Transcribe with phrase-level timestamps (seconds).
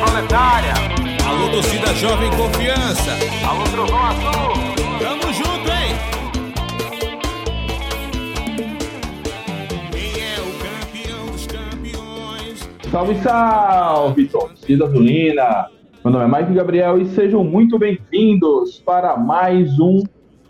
[0.00, 0.72] proletária.
[1.28, 3.10] Alô, torcida jovem confiança.
[3.46, 4.54] Alô, trovão azul.
[4.98, 5.94] Tamo junto, hein?
[9.92, 12.66] Quem é o campeão dos campeões?
[12.90, 15.68] Salve, salve, torcida azulina!
[16.02, 20.02] Meu nome é Mike Gabriel e sejam muito bem-vindos para mais um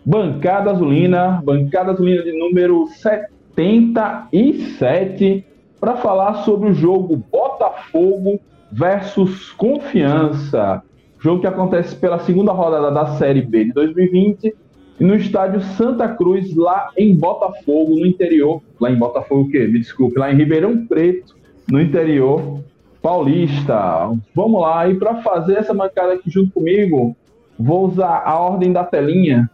[0.05, 5.45] Bancada Azulina, Bancada Azulina de número 77,
[5.77, 8.39] para falar sobre o jogo Botafogo
[8.71, 10.81] versus Confiança.
[11.19, 14.55] Jogo que acontece pela segunda rodada da Série B de 2020
[14.99, 18.61] no estádio Santa Cruz, lá em Botafogo, no interior.
[18.79, 19.67] Lá em Botafogo, o quê?
[19.67, 21.35] Me desculpe, lá em Ribeirão Preto,
[21.69, 22.59] no interior
[23.01, 24.11] paulista.
[24.35, 27.15] Vamos lá, e para fazer essa bancada aqui junto comigo,
[27.57, 29.49] vou usar a ordem da telinha.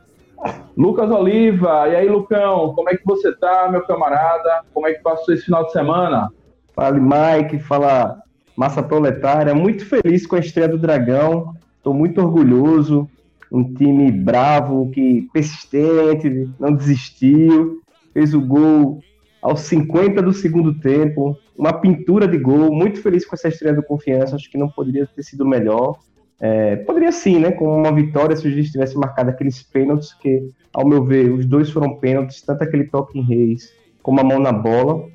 [0.76, 4.62] Lucas Oliva, e aí, Lucão, como é que você tá, meu camarada?
[4.74, 6.30] Como é que passou esse final de semana?
[6.76, 8.22] Fala, Mike, fala
[8.58, 9.54] Massa Proletária.
[9.54, 13.08] Muito feliz com a estreia do Dragão, estou muito orgulhoso.
[13.52, 17.82] Um time bravo, que persistente, não desistiu,
[18.14, 19.00] fez o gol
[19.42, 23.84] aos 50 do segundo tempo, uma pintura de gol, muito feliz com essa estreia do
[23.84, 25.98] Confiança, acho que não poderia ter sido melhor.
[26.40, 30.52] É, poderia sim, né, com uma vitória se o juiz tivesse marcado aqueles pênaltis, que,
[30.74, 33.72] ao meu ver, os dois foram pênaltis, tanto aquele toque em Reis
[34.04, 35.06] como a mão na bola.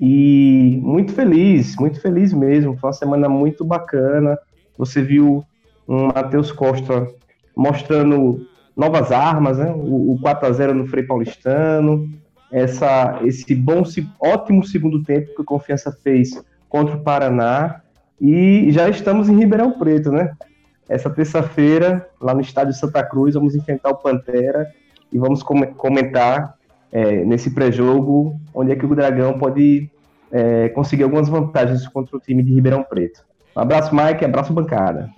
[0.00, 4.38] E muito feliz, muito feliz mesmo, foi uma semana muito bacana.
[4.78, 5.44] Você viu
[5.86, 7.06] um Matheus Costa
[7.54, 9.70] mostrando novas armas, né?
[9.70, 12.08] o, o 4 a 0 no Frei Paulistano,
[12.50, 13.82] essa, esse bom,
[14.18, 16.30] ótimo segundo tempo que o Confiança fez
[16.66, 17.82] contra o Paraná.
[18.18, 20.32] E já estamos em Ribeirão Preto, né?
[20.88, 24.66] Essa terça-feira, lá no estádio Santa Cruz, vamos enfrentar o Pantera
[25.12, 26.54] e vamos comentar
[26.92, 29.90] é, nesse pré-jogo onde é que o Dragão pode
[30.30, 33.24] é, conseguir algumas vantagens contra o time de Ribeirão Preto.
[33.56, 35.10] Um abraço, Mike, abraço, bancada.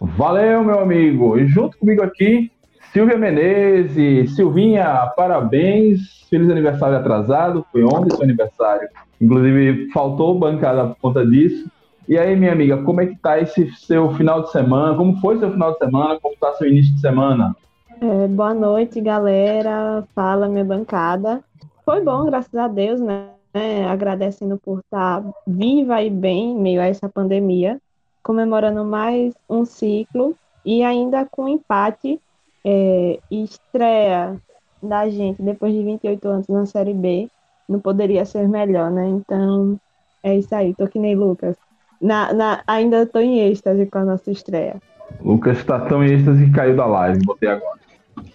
[0.00, 1.38] Valeu, meu amigo.
[1.38, 2.50] E junto comigo aqui,
[2.92, 4.34] Silvia Menezes.
[4.34, 6.26] Silvinha, parabéns.
[6.30, 7.64] Feliz aniversário atrasado.
[7.70, 8.88] Foi ontem seu aniversário.
[9.20, 11.70] Inclusive, faltou bancada por conta disso.
[12.08, 14.96] E aí, minha amiga, como é que tá esse seu final de semana?
[14.96, 16.18] Como foi seu final de semana?
[16.20, 17.54] Como tá seu início de semana?
[18.00, 20.06] É, boa noite, galera.
[20.14, 21.42] Fala, minha bancada.
[21.84, 23.30] Foi bom, graças a Deus, né?
[23.54, 27.80] É, agradecendo por estar viva e bem em meio a essa pandemia,
[28.22, 32.20] comemorando mais um ciclo e ainda com empate
[32.62, 34.36] é, estreia
[34.82, 37.30] da gente depois de 28 anos na Série B
[37.66, 39.08] não poderia ser melhor, né?
[39.08, 39.80] Então,
[40.22, 41.56] é isso aí, tô que nem Lucas.
[42.00, 44.76] Na, na, ainda tô em êxtase com a nossa estreia.
[45.22, 47.85] Lucas tá tão em êxtase que caiu da live, botei agora.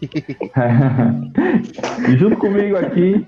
[2.09, 3.27] e junto comigo aqui,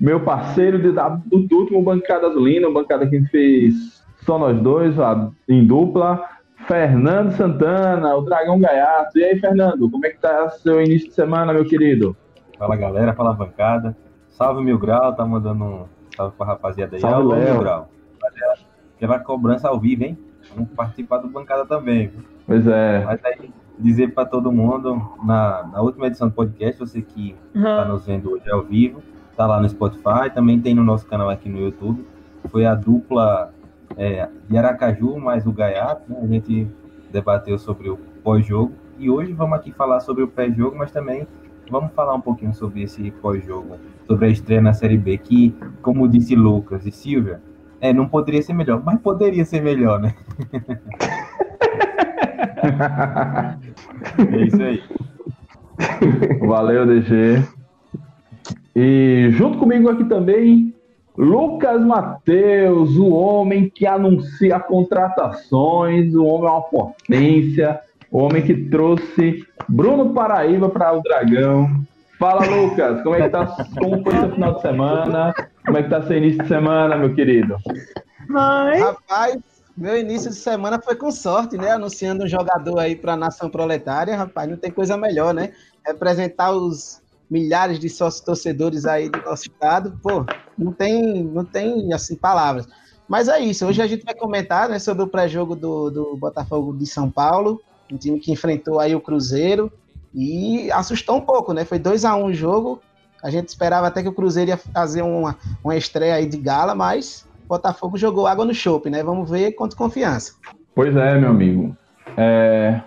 [0.00, 4.94] meu parceiro de, da, do, do último Bancada Azulina, bancada que fez só nós dois,
[5.48, 6.22] em dupla,
[6.66, 9.18] Fernando Santana, o Dragão Gaiato.
[9.18, 12.16] E aí, Fernando, como é que tá seu início de semana, meu querido?
[12.58, 13.96] Fala, galera, fala bancada.
[14.28, 15.84] Salve Mil Grau, tá mandando um
[16.16, 17.00] salve pra rapaziada aí.
[17.00, 17.88] Salve, Alô, Mil Grau.
[19.00, 20.18] Levar cobrança ao vivo, hein?
[20.54, 22.08] Vamos participar do bancada também.
[22.08, 22.24] Viu?
[22.46, 23.02] Pois é.
[23.04, 27.62] Mas aí, dizer para todo mundo, na, na última edição do podcast, você que uhum.
[27.62, 29.02] tá nos vendo hoje ao vivo,
[29.36, 32.04] tá lá no Spotify, também tem no nosso canal aqui no YouTube.
[32.48, 33.52] Foi a dupla
[33.96, 36.20] é, de Aracaju mais o Gaiato, né?
[36.22, 36.66] A gente
[37.10, 38.72] debateu sobre o pós-jogo.
[38.98, 41.26] E hoje vamos aqui falar sobre o pré-jogo, mas também
[41.70, 43.76] vamos falar um pouquinho sobre esse pós-jogo,
[44.06, 47.40] sobre a estreia na Série B, que, como disse Lucas e Silvia,
[47.80, 50.14] é, não poderia ser melhor, mas poderia ser melhor, né?
[54.18, 54.82] é isso aí.
[56.40, 57.42] Valeu, DG.
[58.74, 60.74] E junto comigo aqui também,
[61.16, 68.54] Lucas Mateus, o homem que anuncia contratações, o homem é uma potência, o homem que
[68.54, 71.68] trouxe Bruno Paraíba para o Dragão.
[72.18, 73.46] Fala, Lucas, como é que tá?
[73.78, 75.34] Como foi seu final de semana?
[75.64, 77.56] Como é que tá seu início de semana, meu querido?
[78.30, 79.38] Rapaz,
[79.80, 81.70] meu início de semana foi com sorte, né?
[81.70, 85.54] Anunciando um jogador aí para a nação proletária, rapaz, não tem coisa melhor, né?
[85.84, 87.00] Representar os
[87.30, 90.26] milhares de sócios torcedores aí do nosso estado, pô,
[90.58, 92.68] não tem, não tem assim palavras.
[93.08, 96.76] Mas é isso, hoje a gente vai comentar né, sobre o pré-jogo do, do Botafogo
[96.76, 97.58] de São Paulo,
[97.90, 99.72] um time que enfrentou aí o Cruzeiro
[100.14, 101.64] e assustou um pouco, né?
[101.64, 102.82] Foi 2 a 1 um o jogo.
[103.22, 106.74] A gente esperava até que o Cruzeiro ia fazer uma, uma estreia aí de gala,
[106.74, 109.02] mas Botafogo jogou água no chope, né?
[109.02, 110.34] Vamos ver quanto confiança.
[110.72, 111.76] Pois é, meu amigo.
[112.16, 112.80] É...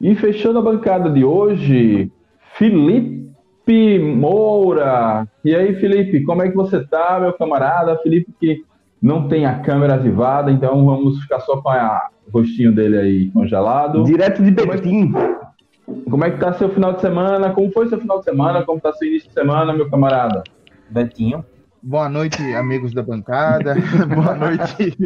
[0.00, 2.10] E fechando a bancada de hoje,
[2.54, 5.28] Felipe Moura.
[5.44, 7.98] E aí, Felipe, como é que você tá, meu camarada?
[7.98, 8.64] Felipe que
[9.00, 13.30] não tem a câmera ativada, então vamos ficar só com a, o rostinho dele aí
[13.30, 14.04] congelado.
[14.04, 15.12] Direto de Betim.
[16.10, 17.50] Como é que tá seu final de semana?
[17.50, 18.64] Como foi seu final de semana?
[18.64, 20.42] Como tá seu início de semana, meu camarada?
[20.88, 21.44] Betinho.
[21.88, 23.76] Boa noite, amigos da bancada.
[24.12, 24.98] boa noite.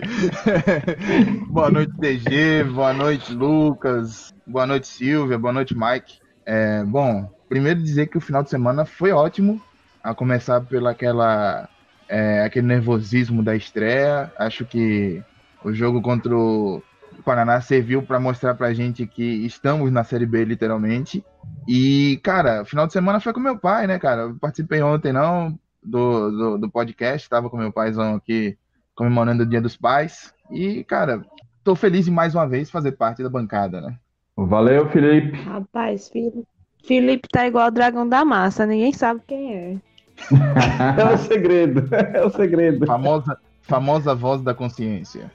[1.52, 2.64] boa noite, DG.
[2.72, 4.32] Boa noite, Lucas.
[4.46, 5.38] Boa noite, Silvia.
[5.38, 6.18] Boa noite, Mike.
[6.46, 9.60] É, bom, primeiro dizer que o final de semana foi ótimo,
[10.02, 11.68] a começar pelo aquela,
[12.08, 14.32] é, aquele nervosismo da estreia.
[14.38, 15.22] Acho que
[15.62, 16.82] o jogo contra o
[17.26, 21.22] Paraná serviu para mostrar para a gente que estamos na Série B, literalmente.
[21.68, 24.22] E, cara, final de semana foi com meu pai, né, cara?
[24.22, 28.56] Eu participei ontem, não, do, do, do podcast, estava com meu paizão aqui
[28.94, 30.34] comemorando o Dia dos Pais.
[30.50, 31.24] E, cara,
[31.64, 33.96] tô feliz em mais uma vez fazer parte da bancada, né?
[34.36, 35.36] Valeu, Felipe.
[35.42, 36.44] Rapaz, Felipe,
[36.84, 39.76] Felipe tá igual o dragão da massa, ninguém sabe quem é.
[41.00, 42.86] é o segredo, é o segredo.
[42.86, 45.30] Famosa, famosa voz da consciência.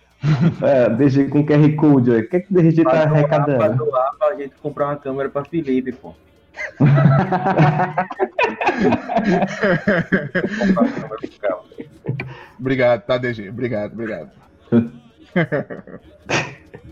[0.62, 3.58] É, DG com QR Code, o que, é que o DG tá arrecadando?
[3.58, 6.14] Pra doar pra gente comprar uma câmera pra Felipe, pô.
[12.60, 13.50] obrigado, tá, DG?
[13.50, 14.30] Obrigado, obrigado.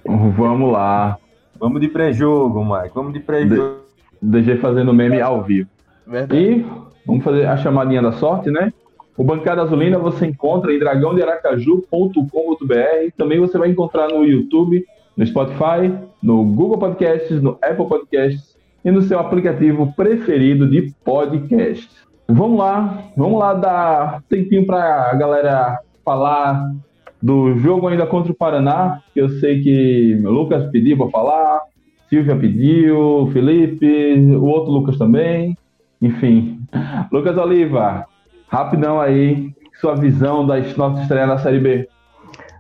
[0.06, 1.18] Vamos lá.
[1.60, 2.92] Vamos de pré-jogo, Mike.
[2.94, 3.81] Vamos de pré-jogo.
[4.21, 5.69] DG fazendo meme ao vivo.
[6.07, 6.42] Verdade.
[6.42, 6.66] E
[7.06, 8.74] vamos fazer a chamadinha da sorte, né?
[9.18, 13.12] O Bancada Azulina você encontra em dragãodearacaju.com.br.
[13.18, 14.86] Também você vai encontrar no YouTube,
[15.16, 18.52] no Spotify, no Google Podcasts, no Apple Podcasts
[18.83, 21.89] e no seu aplicativo preferido de podcast.
[22.27, 26.71] Vamos lá, vamos lá dar tempinho para a galera falar
[27.21, 31.62] do jogo ainda contra o Paraná, que eu sei que Lucas pediu para falar,
[32.09, 35.57] Silvia pediu, Felipe, o outro Lucas também,
[36.01, 36.59] enfim.
[37.12, 38.06] Lucas Oliva,
[38.47, 41.88] rapidão aí, sua visão da nossa estreia na Série B.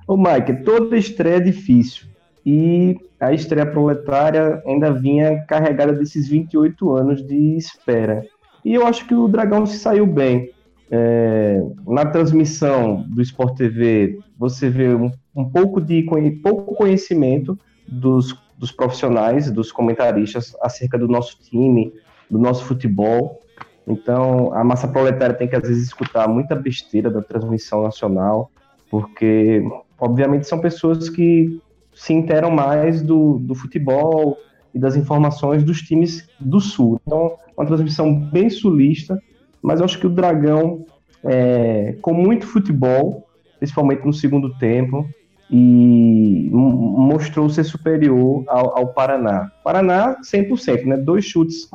[0.07, 2.12] Ô Mike, toda estreia é difícil.
[2.45, 8.25] E a estreia proletária ainda vinha carregada desses 28 anos de espera.
[8.65, 10.51] E eu acho que o Dragão se saiu bem.
[10.91, 16.03] É, na transmissão do Sport TV, você vê um, um pouco de
[16.43, 17.57] pouco conhecimento
[17.87, 21.93] dos, dos profissionais, dos comentaristas acerca do nosso time,
[22.29, 23.41] do nosso futebol.
[23.87, 28.51] Então, a massa proletária tem que, às vezes, escutar muita besteira da transmissão nacional,
[28.89, 29.63] porque,
[29.99, 31.59] obviamente, são pessoas que
[31.95, 34.37] se interam mais do, do futebol
[34.73, 36.99] e das informações dos times do Sul.
[37.05, 39.21] Então, uma transmissão bem sulista,
[39.61, 40.85] mas eu acho que o Dragão,
[41.23, 43.27] é, com muito futebol,
[43.59, 45.07] principalmente no segundo tempo,
[45.49, 49.51] e mostrou ser superior ao, ao Paraná.
[49.63, 50.97] Paraná, 100%, né?
[50.97, 51.69] Dois chutes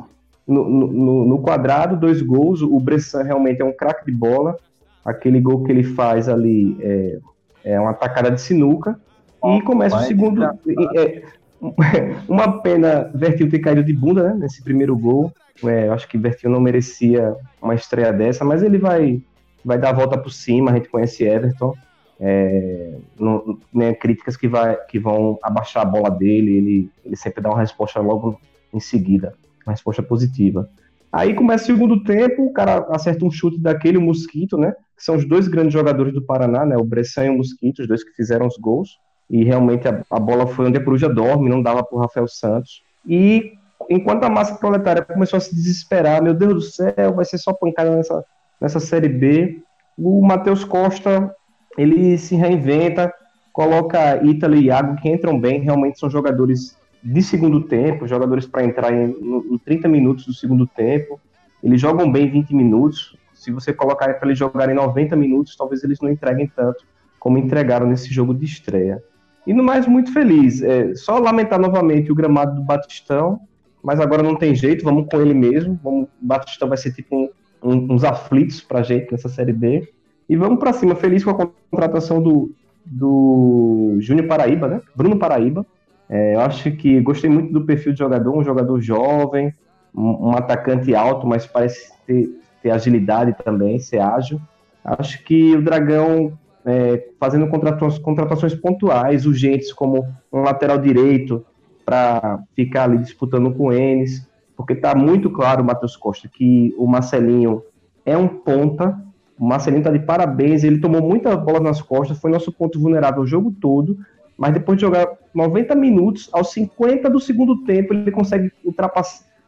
[0.45, 2.61] no, no, no, quadrado, dois gols.
[2.61, 4.57] O Bressan realmente é um craque de bola.
[5.05, 7.19] Aquele gol que ele faz ali é,
[7.63, 8.99] é uma tacada de sinuca.
[9.43, 10.43] E começa o segundo.
[10.43, 11.23] É,
[12.27, 15.31] uma pena Vertil ter caído de bunda né, nesse primeiro gol.
[15.63, 19.21] É, eu acho que Vertil não merecia uma estreia dessa, mas ele vai,
[19.63, 20.71] vai dar a volta por cima.
[20.71, 21.73] A gente conhece Everton.
[22.21, 26.57] É, não, né, críticas que, vai, que vão abaixar a bola dele.
[26.57, 28.39] Ele, ele sempre dá uma resposta logo
[28.73, 29.33] em seguida
[29.69, 30.69] uma resposta positiva.
[31.11, 34.73] Aí começa o segundo tempo, o cara acerta um chute daquele, o Mosquito, né?
[34.95, 36.77] Que são os dois grandes jogadores do Paraná, né?
[36.77, 38.99] O Bressan e o Mosquito, os dois que fizeram os gols.
[39.29, 42.27] E realmente a, a bola foi onde a Coruja dorme, não dava para o Rafael
[42.27, 42.81] Santos.
[43.07, 43.53] E
[43.89, 47.53] enquanto a massa proletária começou a se desesperar, meu Deus do céu, vai ser só
[47.53, 48.23] pancada nessa,
[48.59, 49.61] nessa Série B,
[49.97, 51.33] o Matheus Costa,
[51.77, 53.13] ele se reinventa,
[53.53, 58.63] coloca Ítalo e Iago, que entram bem, realmente são jogadores de segundo tempo, jogadores para
[58.63, 59.11] entrar em,
[59.51, 61.19] em 30 minutos do segundo tempo.
[61.63, 63.17] Eles jogam bem 20 minutos.
[63.33, 66.85] Se você colocar para eles jogarem 90 minutos, talvez eles não entreguem tanto
[67.19, 69.03] como entregaram nesse jogo de estreia.
[69.45, 70.61] E no mais, muito feliz.
[70.61, 73.39] É, só lamentar novamente o gramado do Batistão,
[73.83, 75.79] mas agora não tem jeito, vamos com ele mesmo.
[75.83, 77.29] Vamos, o Batistão vai ser tipo um,
[77.63, 79.87] um, uns aflitos para a gente nessa Série B.
[80.27, 82.51] E vamos para cima, feliz com a contratação do,
[82.85, 84.81] do Júnior Paraíba, né?
[84.95, 85.65] Bruno Paraíba,
[86.09, 89.53] é, eu acho que gostei muito do perfil de jogador, um jogador jovem,
[89.95, 92.29] um, um atacante alto, mas parece ter,
[92.63, 94.41] ter, agilidade também, ser ágil.
[94.83, 96.33] Acho que o Dragão,
[96.65, 101.45] é, fazendo contratações, contratações pontuais, urgentes, como um lateral direito,
[101.85, 107.63] para ficar ali disputando com eles, porque está muito claro, Matheus Costa, que o Marcelinho
[108.05, 109.01] é um ponta,
[109.39, 113.23] o Marcelinho está de parabéns, ele tomou muita bola nas costas, foi nosso ponto vulnerável
[113.23, 113.97] o jogo todo,
[114.37, 118.51] mas depois de jogar 90 minutos, aos 50 do segundo tempo, ele consegue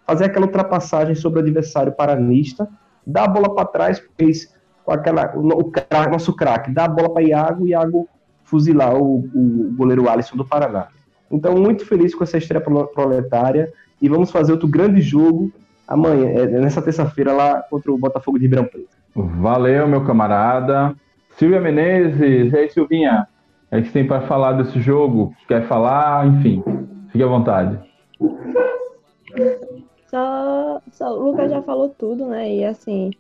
[0.06, 2.68] fazer aquela ultrapassagem sobre o adversário paranista,
[3.06, 6.90] dá a bola para trás, fez, com aquela, o, o, o nosso craque, dar a
[6.90, 8.08] bola para Iago e Iago
[8.44, 10.88] fuzilar o, o goleiro Alisson do Paraná.
[11.32, 13.72] Então, muito feliz com essa estreia proletária
[14.02, 15.52] e vamos fazer outro grande jogo
[15.88, 18.90] amanhã, é, nessa terça-feira lá contra o Botafogo de Ribeirão Preto.
[19.16, 20.96] Valeu, meu camarada.
[21.38, 23.28] Silvia Menezes, e aí, Silvinha?
[23.72, 25.34] O é que tem para falar desse jogo?
[25.48, 26.28] Quer falar?
[26.28, 26.62] Enfim,
[27.10, 27.80] fique à vontade.
[30.08, 32.54] Só, só, o Lucas já falou tudo, né?
[32.54, 33.12] E assim,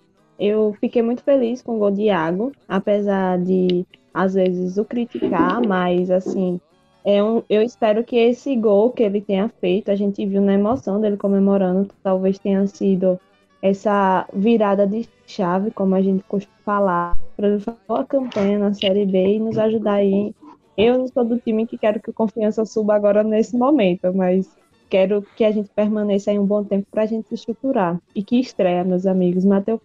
[0.41, 5.62] eu fiquei muito feliz com o gol de Iago, apesar de às vezes o criticar,
[5.65, 6.60] mas assim,
[7.05, 10.55] é um, eu espero que esse gol que ele tenha feito, a gente viu na
[10.55, 13.19] emoção dele comemorando, talvez tenha sido
[13.62, 18.74] essa virada de chave, como a gente costuma falar, para ele fazer uma campanha na
[18.74, 20.33] Série B e nos ajudar aí.
[20.75, 24.50] Eu não sou do time que quero que o Confiança suba agora nesse momento, mas
[24.91, 27.98] quero que a gente permaneça aí um bom tempo para a gente se estruturar.
[28.13, 29.45] E que estreia, meus amigos.
[29.45, 29.79] Matheus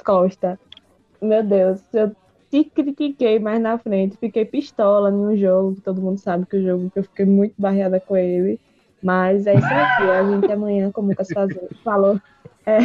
[0.00, 0.58] Costa.
[1.20, 2.10] Meu Deus, eu
[2.50, 6.90] te critiquei mais na frente, fiquei pistola no jogo, todo mundo sabe que o jogo
[6.90, 8.58] que eu fiquei muito barreada com ele.
[9.02, 11.28] Mas é isso aqui, a gente amanhã, como o Lucas
[11.84, 12.18] falou,
[12.66, 12.78] é,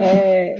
[0.00, 0.56] é,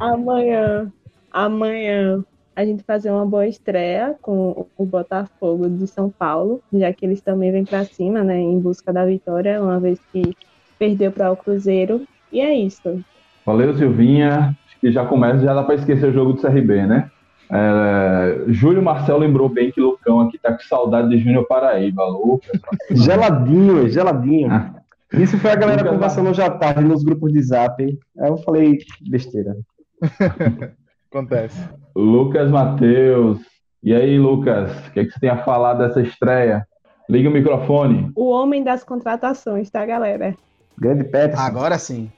[0.00, 0.90] amanhã,
[1.30, 2.24] amanhã
[2.58, 7.20] a gente fazer uma boa estreia com o Botafogo de São Paulo, já que eles
[7.20, 10.36] também vêm para cima, né, em busca da vitória, uma vez que
[10.76, 12.02] perdeu para o Cruzeiro.
[12.32, 13.00] E é isso.
[13.46, 14.56] Valeu, Silvinha.
[14.66, 17.08] Acho que já começa, já dá para esquecer o jogo do CRB, né?
[17.48, 22.04] É, Júlio Marcel lembrou bem que Lucão aqui tá com saudade de Júnior Paraíba.
[22.06, 22.60] Lucas.
[22.90, 24.50] geladinho, geladinho.
[24.50, 24.74] Ah.
[25.12, 27.80] Isso foi a galera conversando já tarde nos grupos de zap.
[27.84, 29.56] Aí eu falei besteira.
[31.10, 31.58] Acontece.
[31.96, 33.40] Lucas Matheus.
[33.82, 36.66] E aí, Lucas, o que, é que você tem a falar dessa estreia?
[37.08, 38.12] Liga o microfone.
[38.14, 40.36] O homem das contratações, tá, galera?
[40.76, 41.42] Grande Peterson.
[41.42, 42.10] Agora sim.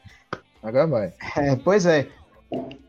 [0.63, 1.13] Agora vai.
[1.37, 2.09] É, pois é.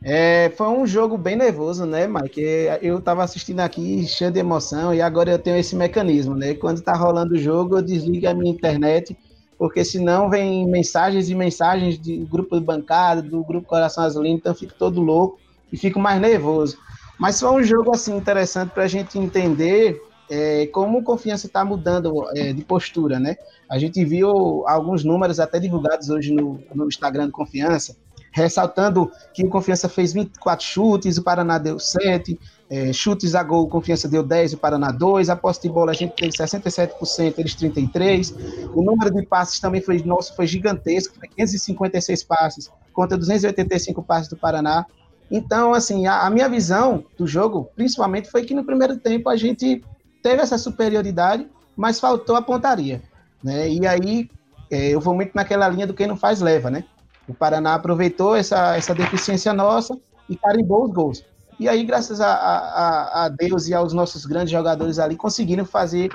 [0.03, 2.41] É, foi um jogo bem nervoso, né, Mike?
[2.81, 6.55] Eu tava assistindo aqui cheio de emoção e agora eu tenho esse mecanismo, né?
[6.55, 9.15] Quando tá rolando o jogo, eu desligo a minha internet,
[9.59, 14.51] porque senão vem mensagens e mensagens do grupo de bancada, do grupo Coração Azulino, então
[14.51, 15.37] eu fico todo louco
[15.71, 16.77] e fico mais nervoso.
[17.17, 21.63] Mas foi um jogo assim interessante para a gente entender é, como o Confiança está
[21.65, 23.35] mudando é, de postura, né?
[23.69, 27.97] A gente viu alguns números até divulgados hoje no, no Instagram do Confiança,
[28.31, 33.63] ressaltando que o Confiança fez 24 chutes, o Paraná deu 7, é, chutes a gol,
[33.63, 37.33] o Confiança deu 10, o Paraná 2, a posse de bola a gente teve 67%,
[37.37, 43.17] eles 33%, o número de passes também foi, nosso, foi gigantesco, foi 556 passes, contra
[43.17, 44.85] 285 passes do Paraná,
[45.31, 49.37] então, assim, a, a minha visão do jogo, principalmente, foi que no primeiro tempo a
[49.37, 49.81] gente
[50.21, 53.01] teve essa superioridade, mas faltou a pontaria,
[53.43, 54.29] né, e aí
[54.69, 56.83] é, eu vou muito naquela linha do quem não faz leva, né,
[57.27, 59.97] o Paraná aproveitou essa, essa deficiência nossa
[60.29, 61.23] e carimbou os gols.
[61.59, 66.09] E aí, graças a, a, a Deus e aos nossos grandes jogadores ali, conseguiram fazer,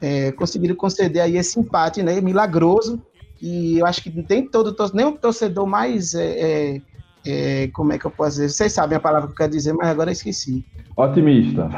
[0.00, 2.20] é, conseguiram conceder aí esse empate, né?
[2.20, 3.00] Milagroso.
[3.40, 6.82] E eu acho que nem todo nem o torcedor mais é,
[7.26, 8.48] é, como é que eu posso dizer?
[8.48, 10.64] Vocês sabem a palavra que eu quero dizer, mas agora eu esqueci.
[10.96, 11.68] Otimista.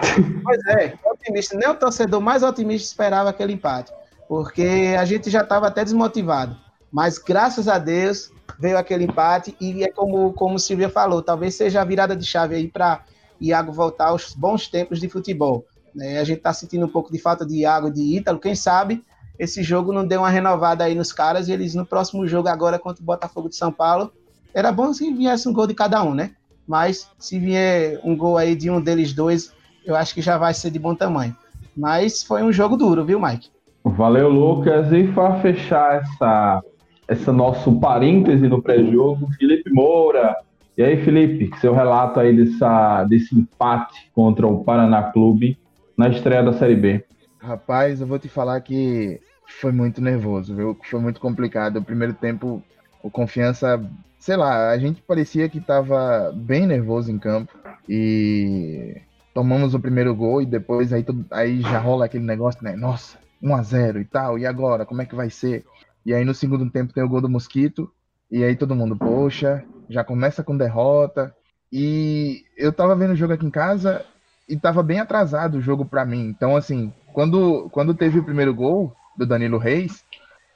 [0.43, 1.57] Pois é, otimista.
[1.57, 3.93] Nem o torcedor mais otimista esperava aquele empate,
[4.29, 6.57] porque a gente já estava até desmotivado.
[6.91, 11.55] Mas graças a Deus, veio aquele empate e é como, como o Silvia falou, talvez
[11.55, 13.03] seja a virada de chave aí para
[13.41, 15.65] Iago voltar aos bons tempos de futebol.
[15.99, 18.55] É, a gente está sentindo um pouco de falta de Iago e de Ítalo, quem
[18.55, 19.03] sabe
[19.39, 22.79] esse jogo não deu uma renovada aí nos caras e eles no próximo jogo agora
[22.79, 24.13] contra o Botafogo de São Paulo,
[24.54, 26.30] era bom se viesse um gol de cada um, né?
[26.66, 29.52] Mas se vier um gol aí de um deles dois,
[29.85, 31.37] eu acho que já vai ser de bom tamanho.
[31.76, 33.50] Mas foi um jogo duro, viu, Mike?
[33.85, 34.92] Valeu, Lucas.
[34.92, 36.62] E para fechar essa
[37.09, 40.37] esse nosso parêntese no pré-jogo, Felipe Moura.
[40.76, 45.59] E aí, Felipe, seu relato aí dessa, desse empate contra o Paraná Clube
[45.97, 47.04] na estreia da Série B.
[47.38, 49.21] Rapaz, eu vou te falar que
[49.61, 50.78] foi muito nervoso, viu?
[50.82, 51.76] Foi muito complicado.
[51.76, 52.62] O primeiro tempo,
[53.02, 53.85] o confiança,
[54.23, 57.52] sei lá, a gente parecia que estava bem nervoso em campo
[57.88, 59.02] e
[59.35, 62.76] tomamos o primeiro gol e depois aí, aí já rola aquele negócio, né?
[62.76, 64.87] Nossa, 1 a 0 e tal, e agora?
[64.87, 65.64] Como é que vai ser?
[66.07, 67.93] E aí no segundo tempo tem o gol do Mosquito.
[68.31, 71.35] E aí todo mundo, poxa, já começa com derrota.
[71.73, 74.07] E eu tava vendo o jogo aqui em casa
[74.49, 76.29] e tava bem atrasado o jogo para mim.
[76.29, 80.05] Então, assim, quando, quando teve o primeiro gol do Danilo Reis,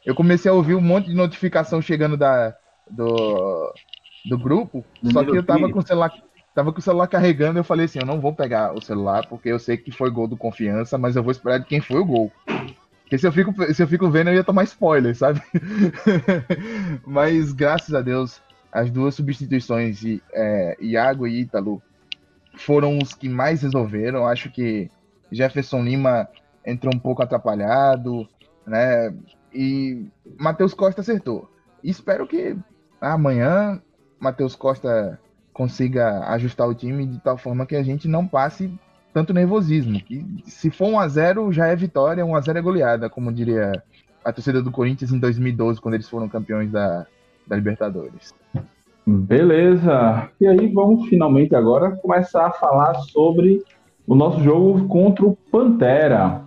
[0.04, 2.54] eu comecei a ouvir um monte de notificação chegando da,
[2.90, 3.72] do,
[4.24, 4.84] do grupo.
[5.02, 6.12] Danilo só que eu tava com o celular.
[6.54, 9.50] Tava com o celular carregando, eu falei assim, eu não vou pegar o celular, porque
[9.50, 12.04] eu sei que foi gol do confiança, mas eu vou esperar de quem foi o
[12.04, 12.32] gol.
[13.02, 15.40] Porque se eu fico, se eu fico vendo, eu ia tomar spoiler, sabe?
[17.06, 18.40] Mas graças a Deus
[18.72, 20.02] as duas substituições,
[20.32, 21.80] é, Iago e Ítalo,
[22.56, 24.26] foram os que mais resolveram.
[24.26, 24.90] Acho que
[25.30, 26.28] Jefferson Lima
[26.64, 28.28] entrou um pouco atrapalhado,
[28.66, 29.14] né?
[29.54, 30.06] E
[30.38, 31.48] Matheus Costa acertou.
[31.82, 32.56] espero que
[33.12, 33.80] amanhã
[34.18, 35.18] Matheus Costa
[35.52, 38.70] consiga ajustar o time de tal forma que a gente não passe
[39.12, 39.98] tanto nervosismo.
[40.00, 43.32] Que se for 1 a 0 já é vitória, 1 a 0 é goleada, como
[43.32, 43.72] diria
[44.24, 47.06] a torcida do Corinthians em 2012, quando eles foram campeões da,
[47.46, 48.34] da Libertadores.
[49.06, 50.28] Beleza.
[50.40, 53.62] E aí vamos finalmente agora começar a falar sobre
[54.06, 56.42] o nosso jogo contra o Pantera.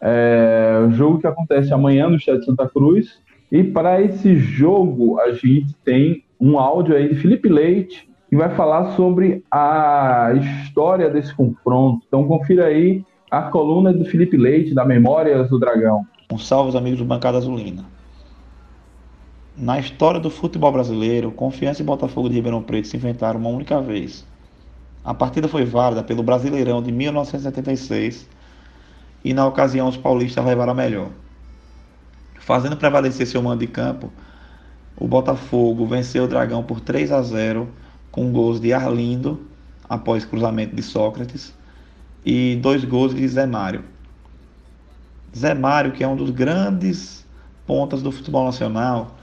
[0.00, 3.20] É um jogo que acontece amanhã no Estádio Santa Cruz.
[3.54, 8.52] E para esse jogo a gente tem um áudio aí de Felipe Leite que vai
[8.52, 10.32] falar sobre a
[10.64, 12.04] história desse confronto.
[12.04, 16.04] Então confira aí a coluna do Felipe Leite da Memórias do Dragão.
[16.32, 17.84] Um salve aos amigos do Bancada Azulina.
[19.56, 23.80] Na história do futebol brasileiro, Confiança e Botafogo de Ribeirão Preto se enfrentaram uma única
[23.80, 24.26] vez.
[25.04, 28.28] A partida foi válida pelo Brasileirão de 1976
[29.24, 31.10] e na ocasião os paulistas levaram a melhor.
[32.44, 34.12] Fazendo prevalecer seu mando de campo,
[34.98, 37.66] o Botafogo venceu o Dragão por 3 a 0
[38.12, 39.46] com gols de Arlindo
[39.88, 41.54] após cruzamento de Sócrates
[42.22, 43.82] e dois gols de Zé Mário.
[45.34, 47.26] Zé Mário, que é um dos grandes
[47.66, 49.16] pontas do futebol nacional,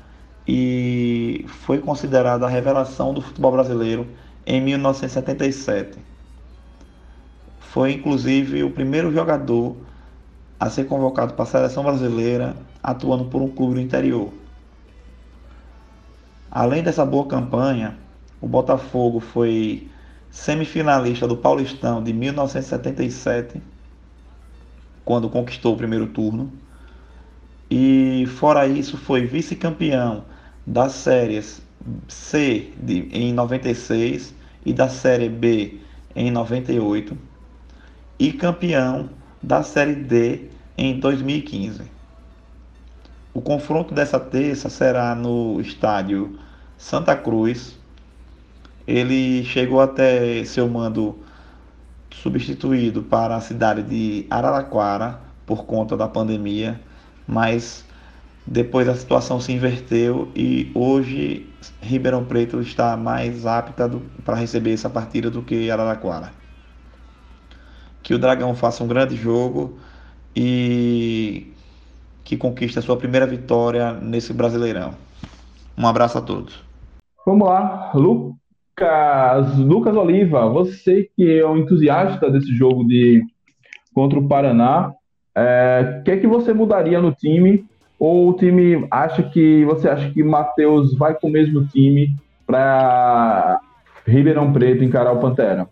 [0.47, 4.07] e foi considerada a revelação do futebol brasileiro
[4.47, 5.99] em 1977.
[7.59, 9.77] Foi inclusive o primeiro jogador
[10.59, 14.31] a ser convocado para a seleção brasileira atuando por um clube do interior.
[16.49, 17.97] Além dessa boa campanha,
[18.41, 19.87] o Botafogo foi
[20.29, 23.61] semifinalista do Paulistão de 1977,
[25.05, 26.51] quando conquistou o primeiro turno.
[27.69, 30.25] E fora isso, foi vice-campeão
[30.65, 31.61] das séries
[32.07, 34.35] C de, em 96
[34.65, 35.79] e da série B
[36.15, 37.17] em 98
[38.19, 39.09] e campeão
[39.41, 41.83] da série D em 2015.
[43.33, 46.37] O confronto dessa terça será no estádio
[46.77, 47.79] Santa Cruz.
[48.85, 51.17] Ele chegou até seu mando
[52.11, 56.79] substituído para a cidade de Araraquara por conta da pandemia,
[57.25, 57.85] mas
[58.45, 61.47] depois a situação se inverteu e hoje
[61.81, 63.89] Ribeirão Preto está mais apta
[64.25, 66.33] para receber essa partida do que Araraquara.
[68.03, 69.77] Que o Dragão faça um grande jogo
[70.35, 71.50] e
[72.23, 74.93] que conquiste a sua primeira vitória nesse Brasileirão.
[75.77, 76.63] Um abraço a todos.
[77.25, 83.23] Vamos lá, Lucas, Lucas Oliva, você que é um entusiasta desse jogo de
[83.93, 84.93] contra o Paraná,
[85.35, 87.65] é, o que é que você mudaria no time
[87.99, 92.15] ou o time acha que você acha que Matheus vai com o mesmo time
[92.47, 93.59] para
[94.05, 95.67] Ribeirão Preto encarar o Pantera?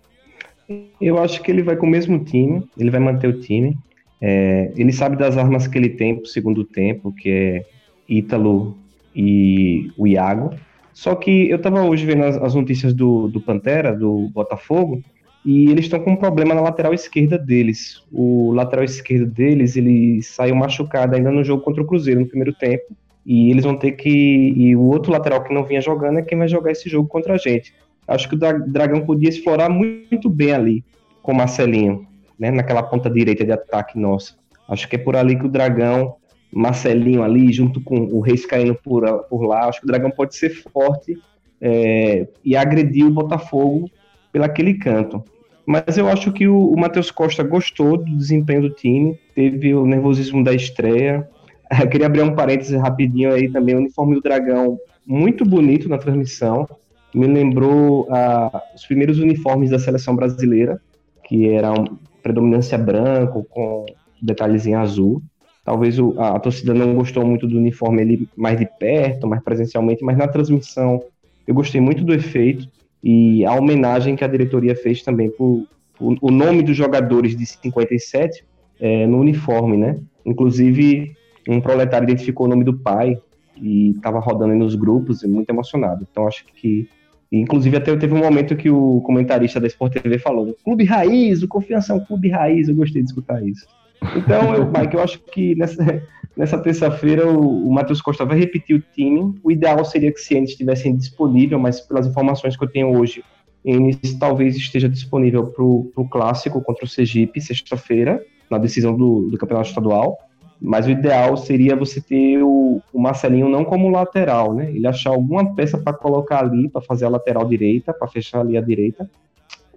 [1.01, 3.75] Eu acho que ele vai com o mesmo time, ele vai manter o time.
[4.21, 7.65] É, ele sabe das armas que ele tem para o segundo tempo, que é
[8.07, 8.77] Ítalo
[9.15, 10.53] e o Iago.
[10.93, 15.01] Só que eu estava hoje vendo as, as notícias do, do Pantera, do Botafogo,
[15.45, 18.03] e eles estão com um problema na lateral esquerda deles.
[18.11, 22.53] O lateral esquerdo deles, ele saiu machucado ainda no jogo contra o Cruzeiro no primeiro
[22.53, 22.83] tempo,
[23.25, 26.37] e eles vão ter que e o outro lateral que não vinha jogando é quem
[26.37, 27.73] vai jogar esse jogo contra a gente.
[28.07, 30.83] Acho que o Dragão podia explorar muito bem ali
[31.21, 32.07] com o Marcelinho,
[32.39, 34.35] né, naquela ponta direita de ataque nossa.
[34.67, 36.15] Acho que é por ali que o Dragão,
[36.51, 40.35] Marcelinho ali, junto com o Reis caindo por, por lá, acho que o Dragão pode
[40.35, 41.17] ser forte
[41.61, 43.89] é, e agredir o Botafogo
[44.31, 45.23] pelaquele canto.
[45.65, 49.85] Mas eu acho que o, o Matheus Costa gostou do desempenho do time, teve o
[49.85, 51.27] nervosismo da estreia.
[51.79, 55.99] Eu queria abrir um parêntese rapidinho aí também, o uniforme do Dragão, muito bonito na
[55.99, 56.67] transmissão.
[57.13, 60.81] Me lembrou ah, os primeiros uniformes da seleção brasileira,
[61.23, 63.85] que eram predominância branco, com
[64.21, 65.21] detalhes em azul.
[65.63, 69.43] Talvez o, a, a, torcida não gostou muito do uniforme ali mais de perto, mais
[69.43, 71.03] presencialmente, mas na transmissão
[71.47, 72.67] eu gostei muito do efeito
[73.03, 75.65] e a homenagem que a diretoria fez também por,
[75.97, 78.43] por o nome dos jogadores de 57
[78.79, 79.99] é, no uniforme, né?
[80.25, 81.15] Inclusive,
[81.47, 83.17] um proletário identificou o nome do pai
[83.57, 86.05] e estava rodando nos grupos, muito emocionado.
[86.09, 86.87] Então, acho que.
[87.31, 91.47] Inclusive, até teve um momento que o comentarista da Sport TV falou: Clube Raiz, o
[91.47, 92.67] Confiança é um clube raiz.
[92.67, 93.67] Eu gostei de escutar isso.
[94.15, 96.01] Então, eu, Mike, eu acho que nessa,
[96.35, 99.35] nessa terça-feira o, o Matheus Costa vai repetir o time.
[99.43, 103.23] O ideal seria que Cientes estivessem disponível, mas pelas informações que eu tenho hoje,
[103.63, 109.37] Enes talvez esteja disponível para o clássico contra o Sergipe, sexta-feira, na decisão do, do
[109.37, 110.17] campeonato estadual.
[110.61, 114.69] Mas o ideal seria você ter o, o Marcelinho não como lateral, né?
[114.73, 118.57] Ele achar alguma peça para colocar ali, para fazer a lateral direita, para fechar ali
[118.57, 119.09] a direita,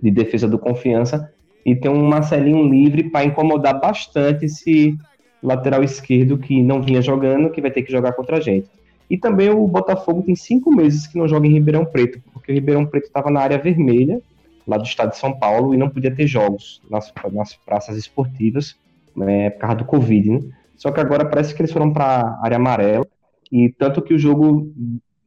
[0.00, 1.32] de defesa do confiança,
[1.64, 4.96] e ter um Marcelinho livre para incomodar bastante esse
[5.40, 8.68] lateral esquerdo que não vinha jogando, que vai ter que jogar contra a gente.
[9.08, 12.54] E também o Botafogo tem cinco meses que não joga em Ribeirão Preto, porque o
[12.54, 14.20] Ribeirão Preto estava na área vermelha,
[14.66, 18.76] lá do estado de São Paulo, e não podia ter jogos nas, nas praças esportivas,
[19.14, 20.40] né, por causa do Covid, né?
[20.82, 23.06] Só que agora parece que eles foram para a área amarela.
[23.52, 24.72] E tanto que o jogo,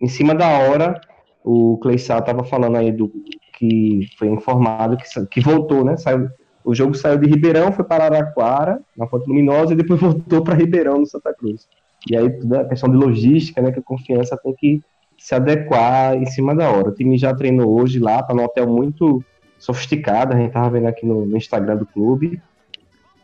[0.02, 1.00] em cima da hora,
[1.42, 3.10] o Cleissal estava falando aí do
[3.54, 5.96] que foi informado que, que voltou, né?
[5.96, 6.28] Saiu,
[6.62, 10.56] o jogo saiu de Ribeirão, foi para Araraquara, na Fonte Luminosa, e depois voltou para
[10.56, 11.70] Ribeirão, no Santa Cruz.
[12.12, 13.72] E aí toda a questão de logística, né?
[13.72, 14.82] Que a confiança tem que
[15.18, 16.90] se adequar em cima da hora.
[16.90, 19.24] O time já treinou hoje lá, tá num hotel muito
[19.58, 22.42] sofisticado, a gente tava vendo aqui no, no Instagram do clube.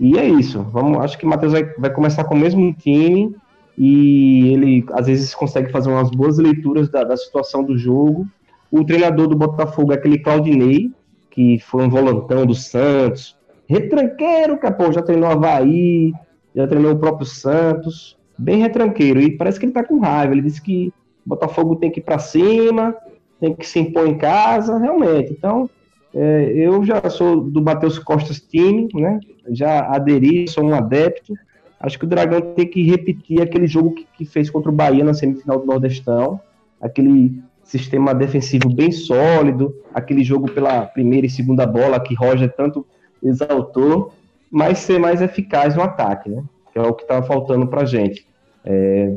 [0.01, 0.63] E é isso.
[0.63, 3.35] Vamos, acho que o Matheus vai, vai começar com o mesmo time
[3.77, 8.27] e ele às vezes consegue fazer umas boas leituras da, da situação do jogo.
[8.71, 10.89] O treinador do Botafogo é aquele Claudinei,
[11.29, 13.37] que foi um volantão do Santos,
[13.69, 16.11] retranqueiro, capô, já treinou Havaí,
[16.55, 19.21] já treinou o próprio Santos, bem retranqueiro.
[19.21, 20.33] E parece que ele tá com raiva.
[20.33, 20.91] Ele disse que
[21.23, 22.95] o Botafogo tem que ir para cima,
[23.39, 25.31] tem que se impor em casa, realmente.
[25.31, 25.69] Então,
[26.13, 29.19] é, eu já sou do Matheus Costas time, né?
[29.49, 31.33] Já aderi, sou um adepto.
[31.79, 35.03] Acho que o Dragão tem que repetir aquele jogo que, que fez contra o Bahia
[35.03, 36.39] na semifinal do Nordestão,
[36.79, 42.85] aquele sistema defensivo bem sólido, aquele jogo pela primeira e segunda bola que Roger tanto
[43.23, 44.13] exaltou,
[44.49, 46.43] mas ser mais eficaz no ataque, né?
[46.71, 48.27] Que é o que estava faltando para gente.
[48.65, 49.15] É,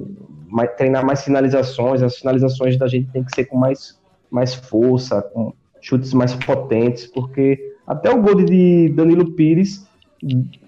[0.48, 3.98] mais, treinar mais finalizações, as finalizações da gente tem que ser com mais,
[4.30, 5.52] mais força, com
[5.84, 9.86] chutes mais potentes, porque até o gol de Danilo Pires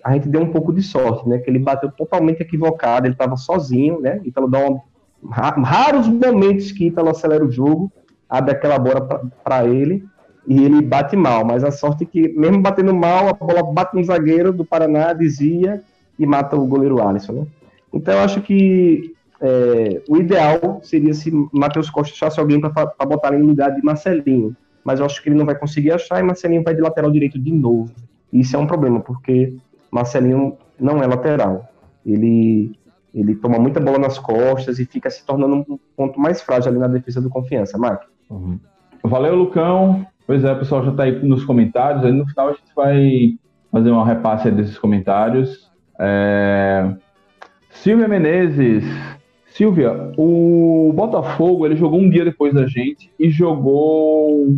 [0.05, 1.39] a gente deu um pouco de sorte, né?
[1.39, 4.21] Que ele bateu totalmente equivocado, ele estava sozinho, né?
[4.27, 4.79] Então dá um,
[5.25, 7.91] raros momentos que Ítalo acelera o jogo,
[8.29, 9.01] abre aquela bola
[9.43, 10.05] para ele
[10.47, 13.97] e ele bate mal, mas a sorte é que mesmo batendo mal, a bola bate
[13.97, 15.83] no zagueiro do Paraná, desvia
[16.19, 17.47] e mata o goleiro Alisson, né?
[17.91, 23.35] Então eu acho que é, o ideal seria se Matheus Costa achasse alguém para botar
[23.35, 24.55] em lugar de Marcelinho,
[24.87, 27.41] mas eu acho que ele não vai conseguir achar e Marcelinho vai de lateral direito
[27.41, 27.93] de novo.
[28.33, 29.57] Isso é um problema, porque
[29.91, 31.69] Marcelinho não é lateral.
[32.07, 32.79] Ele,
[33.13, 36.79] ele toma muita bola nas costas e fica se tornando um ponto mais frágil ali
[36.79, 38.05] na defesa do confiança, Mark.
[38.31, 38.61] Uhum.
[39.03, 40.07] Valeu, Lucão.
[40.25, 42.05] Pois é, o pessoal já está aí nos comentários.
[42.05, 43.37] Aí no final a gente vai
[43.73, 45.69] fazer uma repasse desses comentários.
[45.99, 46.95] É...
[47.71, 48.85] Silvia Menezes.
[49.49, 54.55] Silvia, o Botafogo ele jogou um dia depois da gente e jogou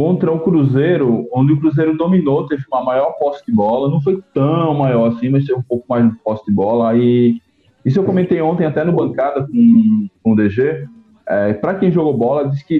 [0.00, 4.18] contra o Cruzeiro, onde o Cruzeiro dominou, teve uma maior posse de bola, não foi
[4.32, 6.96] tão maior assim, mas teve um pouco mais de posse de bola.
[6.96, 7.38] E
[7.84, 10.88] isso eu comentei ontem até no bancada com, com o DG.
[11.28, 12.78] É, Para quem jogou bola, diz que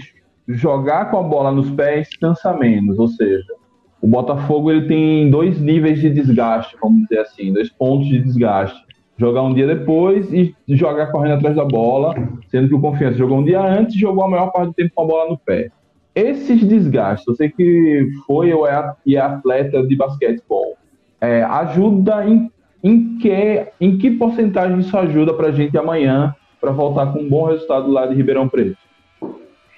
[0.49, 3.53] jogar com a bola nos pés cansa menos, ou seja,
[4.01, 8.83] o Botafogo ele tem dois níveis de desgaste, vamos dizer assim, dois pontos de desgaste.
[9.19, 12.15] Jogar um dia depois e jogar correndo atrás da bola,
[12.51, 14.93] sendo que o Confiança jogou um dia antes e jogou a maior parte do tempo
[14.95, 15.71] com a bola no pé
[16.15, 20.77] esses desgastes, você que foi ou é, e é atleta de basquetebol,
[21.21, 22.51] é, ajuda em,
[22.83, 27.29] em, que, em que porcentagem isso ajuda para a gente amanhã para voltar com um
[27.29, 28.79] bom resultado lá de Ribeirão Preto?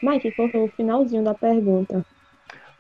[0.02, 2.04] Mike, faltou o finalzinho da pergunta.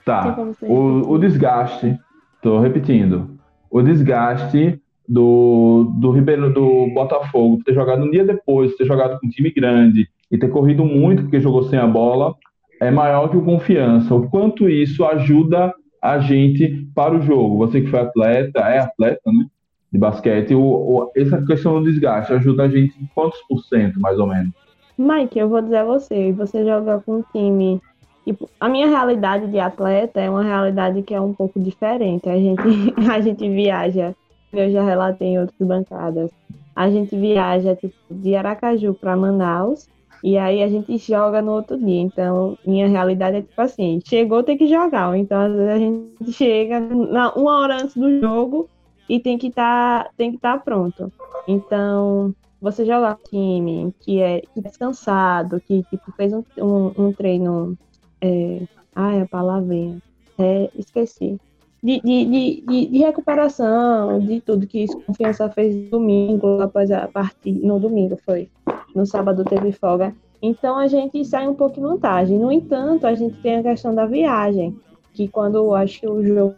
[0.04, 0.36] Tá.
[0.62, 1.96] O, o desgaste,
[2.36, 3.38] estou repetindo,
[3.70, 9.26] o desgaste do, do Ribeirão do Botafogo ter jogado um dia depois, ter jogado com
[9.26, 12.34] um time grande e ter corrido muito porque jogou sem a bola,
[12.82, 14.12] é maior que o confiança.
[14.12, 17.58] O quanto isso ajuda a gente para o jogo.
[17.58, 19.46] Você que foi atleta, é atleta, né?
[19.92, 24.00] De basquete, o, o, essa questão do desgaste ajuda a gente em quantos por cento,
[24.00, 24.52] mais ou menos?
[24.98, 27.80] Mike, eu vou dizer a você, você joga com um time.
[28.24, 32.28] Tipo, a minha realidade de atleta é uma realidade que é um pouco diferente.
[32.28, 32.62] A gente,
[33.08, 34.14] a gente viaja,
[34.52, 36.30] eu já relatei em outras bancadas.
[36.74, 39.88] A gente viaja tipo, de Aracaju para Manaus
[40.22, 42.00] e aí a gente joga no outro dia.
[42.00, 45.16] Então, minha realidade é tipo assim, chegou, tem que jogar.
[45.18, 48.68] Então, às vezes a gente chega na, uma hora antes do jogo
[49.08, 51.12] e tem que tá, estar tá pronto.
[51.48, 57.12] Então, você joga time que é, que é descansado, que tipo, fez um, um, um
[57.12, 57.76] treino.
[58.20, 58.62] É,
[58.94, 60.00] ai, a palavrinha.
[60.38, 61.40] É, esqueci.
[61.82, 62.24] De, de,
[62.64, 67.66] de, de, recuperação, de tudo que Confiança fez domingo, após a partida.
[67.66, 68.48] No domingo foi
[68.94, 70.14] no sábado teve folga.
[70.40, 72.38] Então a gente sai um pouco em vantagem.
[72.38, 74.76] No entanto, a gente tem a questão da viagem,
[75.12, 76.54] que quando acho que o jogo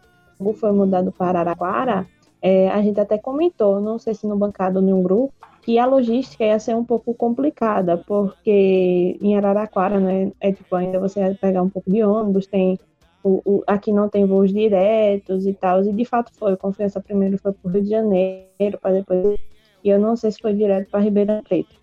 [0.54, 2.06] foi mudado para Araraquara,
[2.40, 5.32] é, a gente até comentou, não sei se no bancado ou em um grupo,
[5.62, 11.00] que a logística ia ser um pouco complicada, porque em Araraquara, né, é tipo, ainda
[11.00, 12.78] você vai pegar um pouco de ônibus, tem
[13.24, 17.38] o, o, aqui não tem voos diretos e tal, e de fato foi, Confiança primeiro
[17.38, 19.38] foi para o Rio de Janeiro, para depois,
[19.82, 21.74] e eu não sei se foi direto para Ribeirão Preto,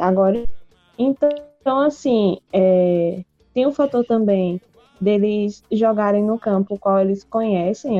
[0.00, 0.44] agora,
[0.96, 1.28] então,
[1.60, 4.60] então assim, é, tem o fator também
[5.00, 7.98] deles jogarem no campo qual eles conhecem,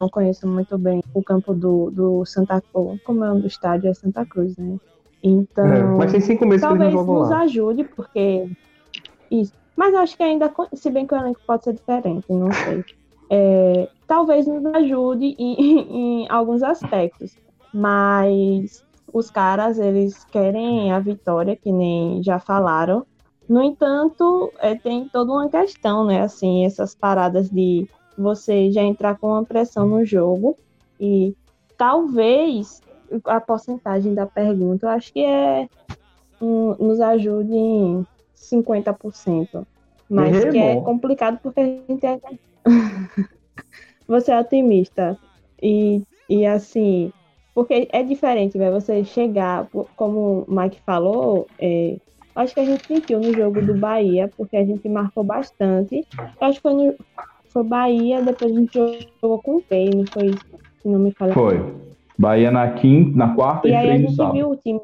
[0.00, 3.94] não conheço muito bem o campo do, do Santa Cruz, como é o estádio é
[3.94, 4.78] Santa Cruz, né?
[5.22, 7.42] Então, é, mas tem cinco meses talvez que eles nos lá.
[7.42, 8.48] ajude, porque
[9.30, 9.61] isso.
[9.76, 12.84] Mas acho que ainda, se bem que o elenco pode ser diferente, não sei.
[13.30, 17.36] É, talvez nos ajude em, em, em alguns aspectos,
[17.72, 23.06] mas os caras eles querem a vitória, que nem já falaram.
[23.48, 26.22] No entanto, é, tem toda uma questão, né?
[26.22, 30.56] Assim, essas paradas de você já entrar com uma pressão no jogo
[31.00, 31.34] e
[31.76, 32.80] talvez
[33.24, 35.68] a porcentagem da pergunta, eu acho que é
[36.40, 38.06] um, nos ajude em
[38.42, 39.66] 50%.
[40.08, 42.20] Mas que é complicado porque a gente é.
[44.06, 45.16] você é otimista.
[45.62, 47.12] E, e assim,
[47.54, 51.96] porque é diferente, vai você chegar, como o Mike falou, é,
[52.34, 56.06] acho que a gente sentiu no jogo do Bahia, porque a gente marcou bastante.
[56.40, 56.94] Acho que foi no,
[57.48, 60.46] foi Bahia, depois a gente jogou com o Pei, não foi isso?
[60.80, 61.32] Se não me fala.
[61.32, 61.60] Foi.
[62.18, 64.80] Bahia na quinta, na quarta e, e aí a gente viu o time.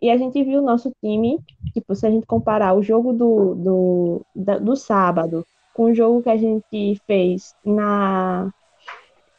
[0.00, 1.38] E a gente viu o nosso time,
[1.72, 6.22] tipo, se a gente comparar o jogo do, do, da, do sábado com o jogo
[6.22, 8.52] que a gente fez na,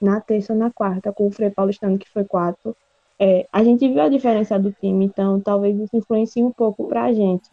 [0.01, 2.75] na terça ou na quarta com o Frei Paulistano, que foi quatro,
[3.17, 7.13] é, a gente viu a diferença do time, então talvez isso influencie um pouco pra
[7.13, 7.49] gente.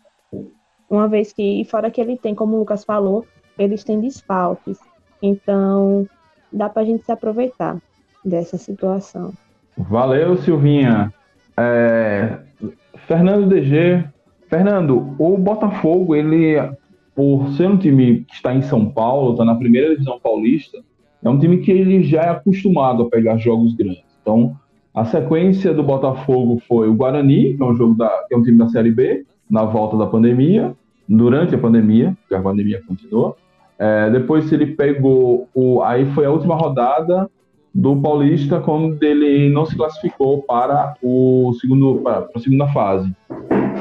[0.88, 3.27] Uma vez que, fora que ele tem, como o Lucas falou,
[3.59, 4.79] eles têm desfalques.
[5.21, 6.07] Então,
[6.53, 7.79] dá para a gente se aproveitar
[8.25, 9.33] dessa situação.
[9.77, 11.12] Valeu, Silvinha.
[11.57, 12.45] É...
[13.07, 14.05] Fernando DG.
[14.49, 16.57] Fernando, o Botafogo, ele,
[17.14, 20.79] por ser um time que está em São Paulo, está na primeira divisão paulista,
[21.23, 24.05] é um time que ele já é acostumado a pegar jogos grandes.
[24.23, 24.57] Então,
[24.95, 28.42] a sequência do Botafogo foi o Guarani, que é um jogo da, que é um
[28.42, 30.75] time da Série B, na volta da pandemia,
[31.09, 33.37] durante a pandemia, porque a pandemia continua.
[33.79, 35.83] É, depois ele pegou o.
[35.83, 37.29] Aí foi a última rodada
[37.77, 43.15] do Paulista, quando ele não se classificou para o segundo para a segunda fase.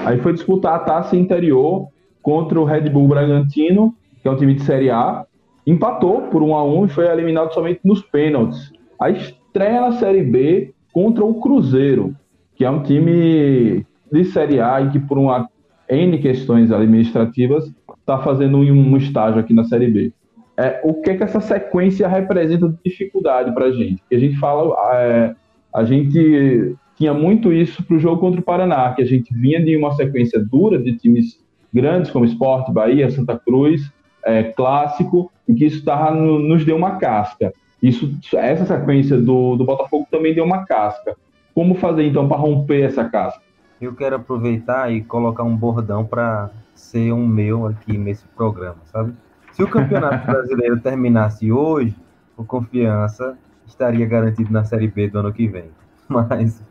[0.05, 1.87] Aí foi disputar a taça interior
[2.21, 5.25] contra o Red Bull Bragantino, que é um time de Série A,
[5.65, 8.73] empatou por 1 a 1 e foi eliminado somente nos pênaltis.
[8.99, 12.13] A estreia na Série B contra o Cruzeiro,
[12.55, 15.47] que é um time de Série A e que por uma
[15.87, 20.11] N questões administrativas está fazendo um estágio aqui na Série B.
[20.57, 24.01] É, o que, que essa sequência representa de dificuldade para a gente?
[24.11, 25.35] A gente fala, é,
[25.73, 29.63] a gente tinha muito isso para o jogo contra o Paraná, que a gente vinha
[29.63, 31.39] de uma sequência dura de times
[31.73, 33.91] grandes como Esporte, Bahia, Santa Cruz,
[34.23, 37.53] é, clássico, e que isso tava, nos deu uma casca.
[37.83, 41.15] Isso, essa sequência do, do Botafogo também deu uma casca.
[41.53, 43.41] Como fazer então para romper essa casca?
[43.79, 49.13] Eu quero aproveitar e colocar um bordão para ser um meu aqui nesse programa, sabe?
[49.55, 51.95] Se o Campeonato Brasileiro terminasse hoje,
[52.35, 55.71] o Confiança estaria garantido na Série B do ano que vem.
[56.09, 56.61] Mas.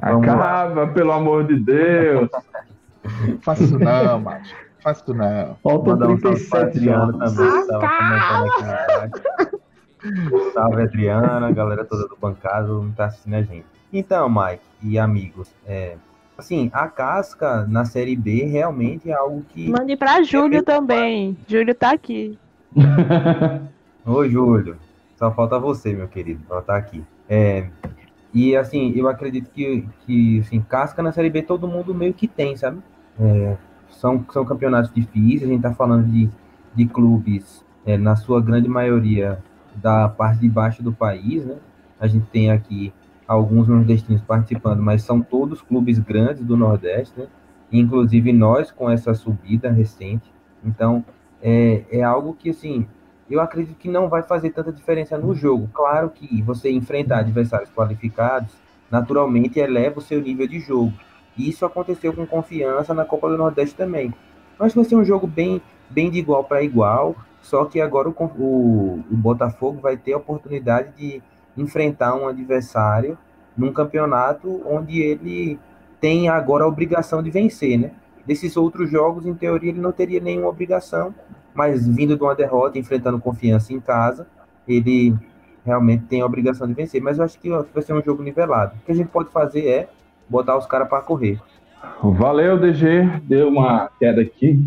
[0.00, 0.86] Acaba, lá.
[0.86, 2.30] pelo amor de Deus!
[3.42, 4.54] Faça isso não, macho.
[4.80, 5.56] Faça isso não.
[5.62, 7.48] Faltam 37 um Adriana também,
[9.08, 9.48] aqui
[10.54, 13.66] Salve, Adriana, a galera toda do bancado não tá assistindo a gente.
[13.92, 15.96] Então, Mike e amigos, é,
[16.38, 19.68] assim, a casca na Série B realmente é algo que.
[19.68, 21.36] Mande para Júlio é também.
[21.48, 22.38] Júlio tá aqui.
[24.06, 24.76] Oi, Júlio.
[25.16, 27.02] Só falta você, meu querido, pra estar tá aqui.
[27.28, 27.68] É,
[28.32, 32.28] e assim, eu acredito que, que assim, casca na Série B todo mundo meio que
[32.28, 32.78] tem, sabe?
[33.18, 33.56] É,
[33.90, 36.30] são, são campeonatos difíceis, a gente tá falando de,
[36.72, 39.42] de clubes, é, na sua grande maioria,
[39.74, 41.56] da parte de baixo do país, né?
[42.00, 42.92] A gente tem aqui
[43.28, 47.26] alguns nordestinos participando, mas são todos clubes grandes do Nordeste, né?
[47.70, 50.32] inclusive nós com essa subida recente.
[50.64, 51.04] Então,
[51.42, 52.86] é, é algo que, assim,
[53.30, 55.68] eu acredito que não vai fazer tanta diferença no jogo.
[55.74, 58.50] Claro que você enfrentar adversários qualificados,
[58.90, 60.94] naturalmente eleva o seu nível de jogo.
[61.36, 64.12] Isso aconteceu com confiança na Copa do Nordeste também.
[64.58, 65.60] Mas vai ser um jogo bem,
[65.90, 70.16] bem de igual para igual, só que agora o, o, o Botafogo vai ter a
[70.16, 71.22] oportunidade de
[71.60, 73.18] enfrentar um adversário
[73.56, 75.58] num campeonato onde ele
[76.00, 77.90] tem agora a obrigação de vencer, né?
[78.24, 81.14] Desses outros jogos, em teoria, ele não teria nenhuma obrigação,
[81.54, 84.26] mas vindo de uma derrota, enfrentando confiança em casa,
[84.66, 85.16] ele
[85.64, 87.02] realmente tem a obrigação de vencer.
[87.02, 88.76] Mas eu acho que vai ser um jogo nivelado.
[88.76, 89.88] O que a gente pode fazer é
[90.28, 91.40] botar os caras para correr.
[92.02, 93.20] Valeu, DG.
[93.24, 94.60] Deu uma queda aqui.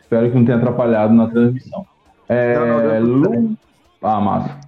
[0.00, 1.84] Espero que não tenha atrapalhado na transmissão.
[2.28, 3.56] É, não, não, Lu...
[4.02, 4.58] Ah, massa.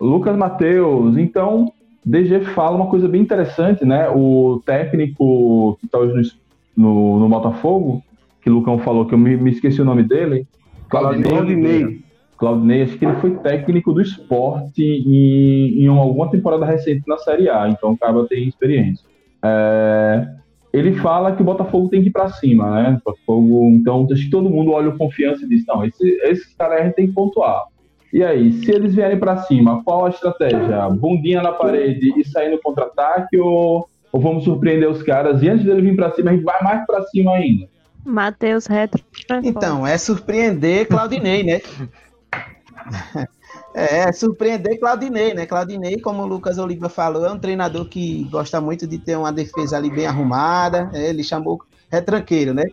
[0.00, 1.72] Lucas Matheus, então,
[2.04, 4.08] DG fala uma coisa bem interessante, né?
[4.08, 6.32] O técnico que está hoje
[6.76, 8.02] no, no, Botafogo,
[8.40, 10.46] que o Lucão falou, que eu me, me esqueci o nome dele,
[10.88, 11.30] Claudinei.
[11.30, 12.00] Claudinei.
[12.36, 17.50] Claudinei, acho que ele foi técnico do esporte em, em alguma temporada recente na Série
[17.50, 19.04] A, então acaba ter experiência.
[19.42, 20.26] É,
[20.72, 23.00] ele fala que o Botafogo tem que ir para cima, né?
[23.04, 26.90] Botafogo, então acho que todo mundo olha o confiança e diz: não, esse, esse cara
[26.92, 27.64] tem que pontuar.
[28.12, 30.88] E aí, se eles vierem para cima, qual a estratégia?
[30.90, 35.64] Bundinha na parede e sair no contra-ataque ou, ou vamos surpreender os caras e antes
[35.64, 37.68] dele vir para cima, a gente vai mais para cima ainda?
[38.04, 39.04] Matheus Retro.
[39.44, 41.60] Então, é surpreender Claudinei, né?
[43.72, 45.46] É, surpreender Claudinei, né?
[45.46, 49.32] Claudinei, como o Lucas Oliva falou, é um treinador que gosta muito de ter uma
[49.32, 50.90] defesa ali bem arrumada.
[50.92, 52.64] É, ele chamou retranqueiro, né?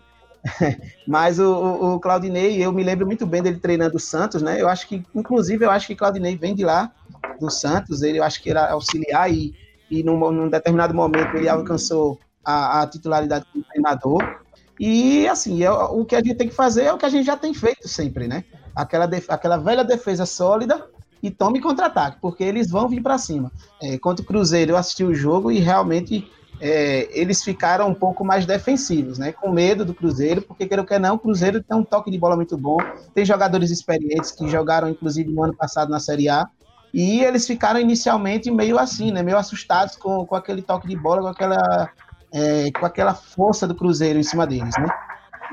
[1.07, 4.62] Mas o, o, Claudinei, eu me lembro muito bem dele treinando o Santos, né?
[4.62, 6.91] Eu acho que, inclusive, eu acho que Claudinei vem de lá,
[7.39, 8.01] do Santos.
[8.01, 9.53] Ele, eu acho que era auxiliar e,
[9.89, 14.21] e num, num determinado momento ele alcançou a, a titularidade como treinador.
[14.79, 17.25] E, assim, é, o que a gente tem que fazer é o que a gente
[17.25, 18.43] já tem feito sempre, né?
[18.75, 20.86] Aquela, def, aquela velha defesa sólida
[21.21, 23.51] e tome contra-ataque, porque eles vão vir para cima.
[23.81, 28.26] É, contra o Cruzeiro, eu assisti o jogo e realmente é, eles ficaram um pouco
[28.26, 29.32] mais defensivos, né?
[29.32, 32.36] Com medo do Cruzeiro, porque queira que não, o Cruzeiro tem um toque de bola
[32.36, 32.78] muito bom,
[33.13, 36.48] tem jogadores experientes que jogaram, inclusive, no ano passado na Série A,
[36.93, 39.22] e eles ficaram inicialmente meio assim, né?
[39.22, 41.89] Meio assustados com, com aquele toque de bola, com aquela,
[42.34, 44.88] é, com aquela força do Cruzeiro em cima deles, né?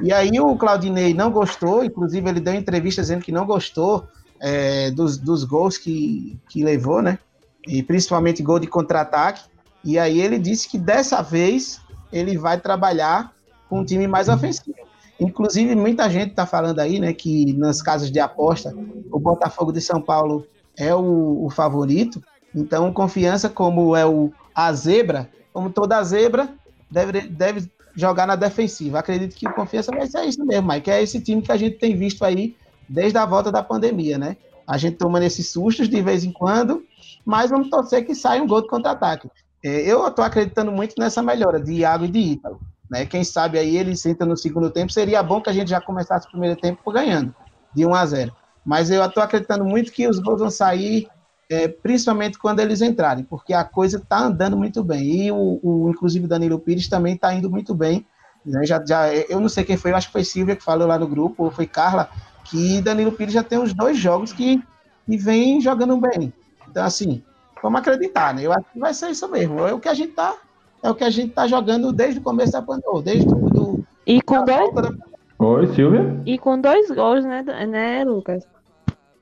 [0.03, 4.09] E aí o Claudinei não gostou, inclusive ele deu entrevista dizendo que não gostou
[4.41, 7.19] é, dos, dos gols que, que levou, né?
[7.67, 9.43] E principalmente gol de contra-ataque.
[9.85, 11.81] E aí ele disse que dessa vez
[12.13, 13.33] ele vai trabalhar
[13.69, 14.77] com um time mais ofensivo.
[15.21, 18.75] Inclusive, muita gente está falando aí, né, que nas casas de aposta,
[19.13, 22.23] o Botafogo de São Paulo é o, o favorito.
[22.55, 26.49] Então, confiança, como é o, a zebra, como toda zebra,
[26.91, 28.99] deve, deve jogar na defensiva.
[28.99, 30.91] Acredito que o confiança vai ser isso mesmo, Mike.
[30.91, 32.57] É esse time que a gente tem visto aí
[32.89, 34.37] desde a volta da pandemia, né?
[34.67, 36.85] A gente toma nesses sustos de vez em quando,
[37.25, 39.29] mas vamos torcer que saia um gol de contra-ataque.
[39.65, 42.61] É, eu estou acreditando muito nessa melhora de Iago e de Ítalo.
[42.91, 43.07] Né?
[43.07, 46.27] Quem sabe aí eles entram no segundo tempo, seria bom que a gente já começasse
[46.27, 47.35] o primeiro tempo ganhando,
[47.75, 48.37] de 1 a 0.
[48.63, 51.09] Mas eu estou acreditando muito que os gols vão sair,
[51.51, 55.27] é, principalmente quando eles entrarem, porque a coisa está andando muito bem.
[55.27, 58.07] E o, o inclusive Danilo Pires também está indo muito bem.
[58.45, 58.67] Né?
[58.67, 60.99] Já, já, eu não sei quem foi, eu acho que foi Silvia que falou lá
[60.99, 62.11] no grupo, ou foi Carla,
[62.45, 64.63] que Danilo Pires já tem uns dois jogos que,
[65.07, 66.35] que vem jogando bem.
[66.69, 67.23] Então, assim,
[67.65, 68.43] Vamos acreditar, né?
[68.45, 69.67] Eu acho que vai ser isso mesmo.
[69.67, 70.37] É o que a gente tá,
[70.83, 73.85] é o que a gente tá jogando desde o começo da pandemia, desde o do,
[74.07, 74.93] e com dois da...
[75.39, 76.21] Oi, Silvia.
[76.27, 78.47] E com dois gols, né, né, Lucas?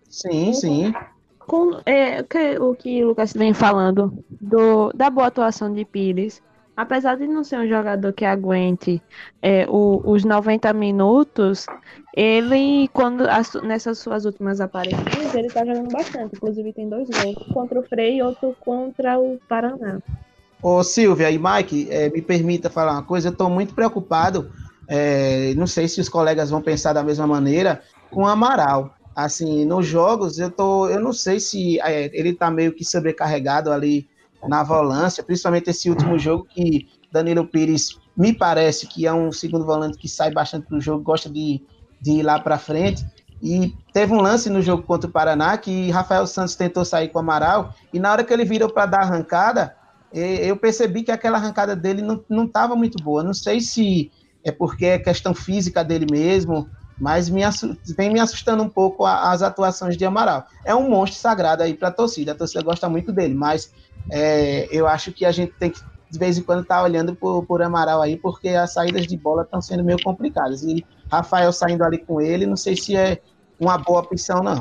[0.08, 0.92] Sim, sim.
[1.38, 5.84] Com, é, o, que, o que o Lucas vem falando do, da boa atuação de
[5.84, 6.42] Pires,
[6.76, 9.00] apesar de não ser um jogador que aguente
[9.40, 11.66] é, o, os 90 minutos,
[12.14, 16.36] ele, quando as, nessas suas últimas aparições, ele tá jogando bastante.
[16.36, 20.00] Inclusive tem dois gols, contra o Frei e outro contra o Paraná.
[20.62, 24.52] Ô Silvia e Mike, é, me permita falar uma coisa, eu estou muito preocupado,
[24.86, 28.94] é, não sei se os colegas vão pensar da mesma maneira, com o Amaral.
[29.14, 33.72] Assim, nos jogos, eu, tô, eu não sei se é, ele está meio que sobrecarregado
[33.72, 34.08] ali
[34.46, 39.66] na volância, principalmente esse último jogo que Danilo Pires me parece que é um segundo
[39.66, 41.62] volante que sai bastante do jogo, gosta de,
[42.02, 43.06] de ir lá para frente.
[43.40, 47.18] E teve um lance no jogo contra o Paraná que Rafael Santos tentou sair com
[47.18, 49.74] o Amaral e na hora que ele virou para dar arrancada,
[50.12, 53.22] eu percebi que aquela arrancada dele não estava muito boa.
[53.22, 54.12] Não sei se
[54.44, 56.68] é porque é questão física dele mesmo,
[57.00, 57.42] mas me
[57.96, 60.46] vem me assustando um pouco as atuações de Amaral.
[60.64, 63.72] É um monstro sagrado aí para a torcida, a torcida gosta muito dele, mas
[64.10, 67.44] é, eu acho que a gente tem que, de vez em quando, tá olhando por,
[67.44, 70.62] por Amaral aí, porque as saídas de bola estão sendo meio complicadas.
[70.62, 73.20] E Rafael saindo ali com ele, não sei se é
[73.60, 74.60] uma boa opção, não.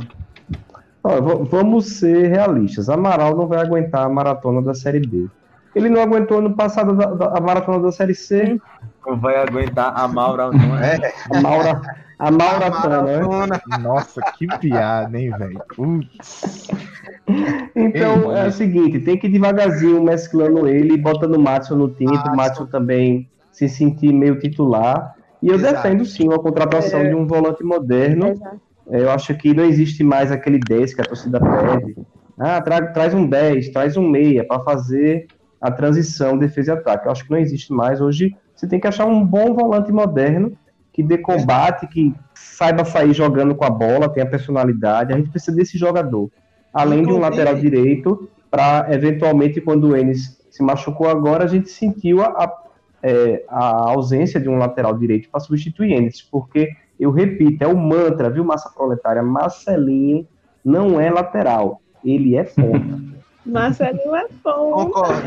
[1.50, 2.90] vamos ser realistas.
[2.90, 5.28] Amaral não vai aguentar a maratona da Série B.
[5.74, 8.60] Ele não aguentou no passado da, da, a maratona da Série C.
[9.08, 10.50] Não vai aguentar a Maura.
[10.84, 11.14] É.
[11.38, 11.82] A Maura.
[12.20, 13.78] A maratona, né?
[13.80, 15.60] Nossa, que piada, hein, velho?
[17.76, 21.76] Então Ei, é o seguinte, tem que ir devagarzinho mesclando ele e botando o Márcio
[21.76, 25.16] no time, o Márcio também se sentir meio titular.
[25.42, 25.76] E eu Exato.
[25.76, 27.10] defendo sim a contratação é.
[27.10, 28.34] de um volante moderno.
[28.90, 31.96] É, eu acho que não existe mais aquele 10 que a torcida pede,
[32.38, 35.28] Ah, tra traz um 10, traz um meia para fazer
[35.60, 37.08] a transição defesa e ataque.
[37.08, 38.02] Eu acho que não existe mais.
[38.02, 40.58] Hoje você tem que achar um bom volante moderno
[40.92, 45.14] que dê combate, que saiba sair jogando com a bola, tenha personalidade.
[45.14, 46.30] A gente precisa desse jogador.
[46.74, 51.70] Além de um lateral direito, para eventualmente, quando o Enes se machucou agora, a gente
[51.70, 52.54] sentiu a, a,
[53.04, 57.78] é, a ausência de um lateral direito para substituir Enes, porque, eu repito, é o
[57.78, 59.24] mantra, viu, Massa Proletária?
[59.24, 60.28] Marcelinho
[60.64, 63.00] não é lateral, ele é ponta.
[63.46, 64.84] Marcelinho é ponta.
[64.84, 65.22] Concordo.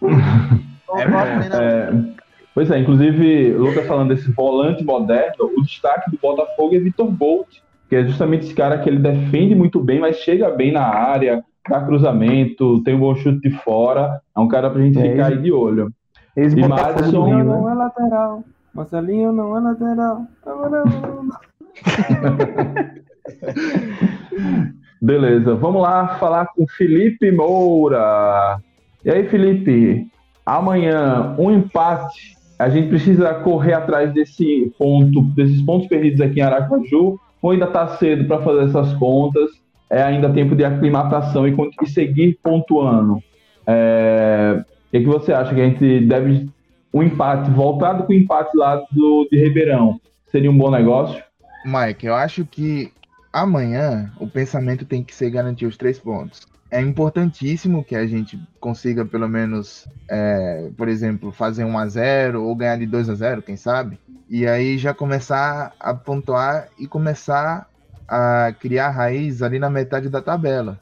[0.00, 2.16] Concordo é,
[2.56, 7.10] Pois é, inclusive, o Lucas falando desse volante moderno, o destaque do Botafogo é Vitor
[7.10, 10.82] Bolt, que é justamente esse cara que ele defende muito bem, mas chega bem na
[10.82, 15.10] área, dá cruzamento, tem um bom chute de fora, é um cara pra gente é,
[15.10, 15.92] ficar aí de olho.
[16.36, 17.42] Esse e Madison né?
[17.42, 18.44] não é lateral.
[18.74, 20.26] Marcelinho não é lateral.
[25.00, 28.58] Beleza, vamos lá falar com Felipe Moura.
[29.04, 30.10] E aí, Felipe?
[30.44, 36.42] Amanhã, um empate a gente precisa correr atrás desse ponto, desses pontos perdidos aqui em
[36.42, 39.50] Aracaju, ou ainda está cedo para fazer essas contas,
[39.90, 43.22] é ainda tempo de aclimatação e, e seguir pontuando.
[43.66, 44.64] É,
[44.98, 46.48] que, que, você acha que a gente deve
[46.92, 51.22] um empate, voltado com o empate lá do, de Ribeirão, seria um bom negócio?
[51.64, 52.92] Mike, eu acho que
[53.32, 58.38] amanhã o pensamento tem que ser garantir os três pontos é importantíssimo que a gente
[58.58, 63.14] consiga pelo menos, é, por exemplo, fazer 1 a 0 ou ganhar de 2 a
[63.14, 63.98] 0, quem sabe?
[64.28, 67.68] E aí já começar a pontuar e começar
[68.08, 70.80] a criar raiz ali na metade da tabela.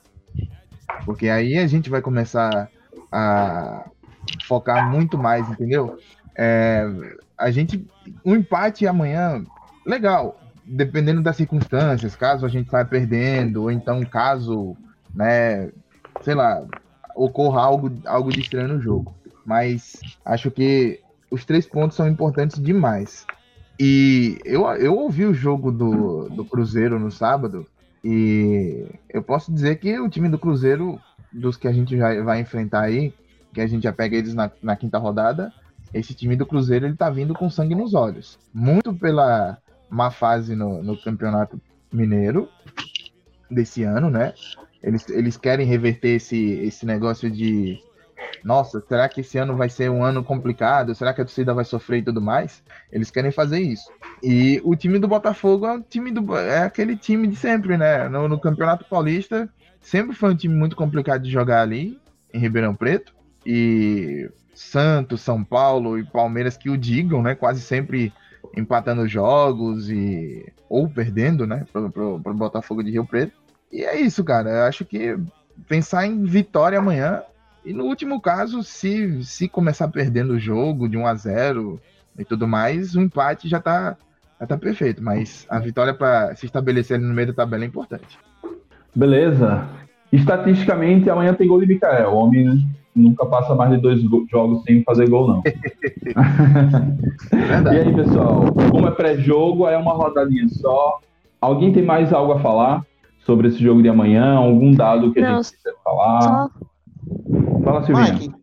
[1.05, 2.69] Porque aí a gente vai começar
[3.13, 3.85] a
[4.47, 5.99] focar muito mais, entendeu?
[6.37, 6.87] É,
[7.37, 7.87] a gente
[8.25, 9.45] um empate amanhã,
[9.87, 14.77] legal, dependendo das circunstâncias, caso a gente saia perdendo, ou então caso
[15.15, 15.71] né,
[16.23, 16.67] sei lá,
[17.15, 19.15] ocorra algo, algo de estranho no jogo.
[19.47, 21.01] Mas acho que
[21.31, 23.27] os três pontos são importantes demais.
[23.79, 27.67] E eu, eu ouvi o jogo do, do Cruzeiro no sábado,
[28.03, 31.01] e eu posso dizer que o time do Cruzeiro,
[31.33, 33.13] dos que a gente já vai enfrentar aí,
[33.55, 35.53] que a gente já pega eles na, na quinta rodada,
[35.93, 38.39] esse time do Cruzeiro ele tá vindo com sangue nos olhos.
[38.53, 39.57] Muito pela
[39.89, 41.61] má fase no, no campeonato
[41.93, 42.49] mineiro
[43.51, 44.35] desse ano, né?
[44.83, 47.81] Eles, eles querem reverter esse, esse negócio de
[48.43, 50.95] nossa, será que esse ano vai ser um ano complicado?
[50.95, 52.63] Será que a torcida vai sofrer e tudo mais?
[52.93, 53.91] Eles querem fazer isso.
[54.23, 58.09] E o time do Botafogo é um time do é aquele time de sempre, né?
[58.09, 59.49] No, no Campeonato Paulista
[59.81, 61.99] sempre foi um time muito complicado de jogar ali
[62.33, 63.14] em Ribeirão Preto
[63.45, 67.35] e Santos, São Paulo e Palmeiras que o digam, né?
[67.35, 68.13] Quase sempre
[68.57, 71.67] empatando jogos e ou perdendo, né?
[71.73, 73.33] Pro, pro, pro Botafogo de Rio Preto.
[73.73, 74.51] E é isso, cara.
[74.51, 75.17] Eu acho que
[75.69, 77.23] pensar em vitória amanhã.
[77.65, 81.81] E no último caso, se, se começar perdendo o jogo de 1 a 0
[82.19, 83.97] e tudo mais, o empate já tá,
[84.39, 85.03] já tá perfeito.
[85.03, 88.19] Mas a vitória para se estabelecer no meio da tabela é importante.
[88.95, 89.67] Beleza.
[90.13, 92.11] Estatisticamente, amanhã tem gol de Mikael.
[92.11, 95.43] O homem nunca passa mais de dois jogos sem fazer gol, não.
[97.73, 98.45] e aí, pessoal?
[98.71, 101.01] Como é pré-jogo, é uma rodadinha só.
[101.41, 102.83] Alguém tem mais algo a falar?
[103.25, 104.37] sobre esse jogo de amanhã?
[104.37, 106.23] Algum dado que Não, a gente quiser falar?
[106.23, 106.51] Só...
[107.65, 108.13] Fala, Silvinha.
[108.13, 108.35] Mike,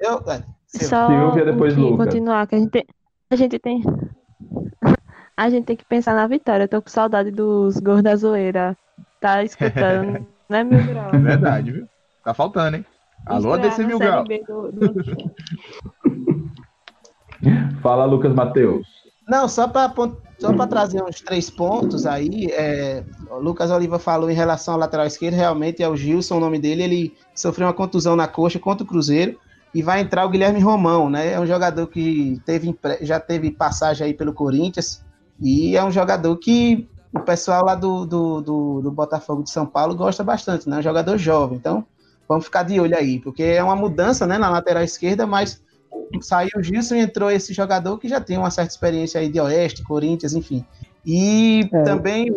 [0.00, 2.06] eu, é, só Silvia, depois Lucas.
[2.06, 2.86] continuar, que a gente, tem,
[3.30, 3.82] a gente tem...
[5.36, 6.64] A gente tem que pensar na vitória.
[6.64, 8.76] Eu tô com saudade dos gols da zoeira.
[9.20, 11.14] Tá escutando, né, Mil Grau?
[11.14, 11.86] É verdade, viu?
[12.24, 12.84] Tá faltando, hein?
[13.28, 14.24] Alô, DC Mil Grau.
[14.24, 15.04] Do, do...
[17.82, 18.86] Fala, Lucas Matheus.
[19.28, 19.92] Não, só para
[20.38, 24.80] só para trazer uns três pontos aí, é, o Lucas Oliva falou em relação ao
[24.80, 28.58] lateral esquerdo, realmente é o Gilson, o nome dele, ele sofreu uma contusão na coxa
[28.58, 29.36] contra o Cruzeiro
[29.74, 31.32] e vai entrar o Guilherme Romão, né?
[31.32, 35.04] É um jogador que teve, já teve passagem aí pelo Corinthians
[35.40, 39.66] e é um jogador que o pessoal lá do, do, do, do Botafogo de São
[39.66, 40.76] Paulo gosta bastante, né?
[40.76, 41.84] É um jogador jovem, então
[42.28, 45.62] vamos ficar de olho aí, porque é uma mudança né, na lateral esquerda, mas
[46.20, 49.40] saiu o Gilson e entrou esse jogador que já tem uma certa experiência aí de
[49.40, 50.64] Oeste, Corinthians, enfim.
[51.04, 51.82] E é.
[51.82, 52.30] também,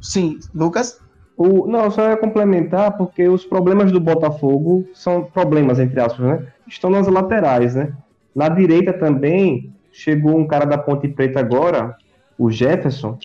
[0.00, 1.00] sim, Lucas?
[1.36, 6.46] O, não, só ia complementar, porque os problemas do Botafogo são problemas, entre aspas, né?
[6.68, 7.92] Estão nas laterais, né?
[8.34, 11.96] Na direita também chegou um cara da Ponte Preta agora,
[12.38, 13.18] o Jefferson,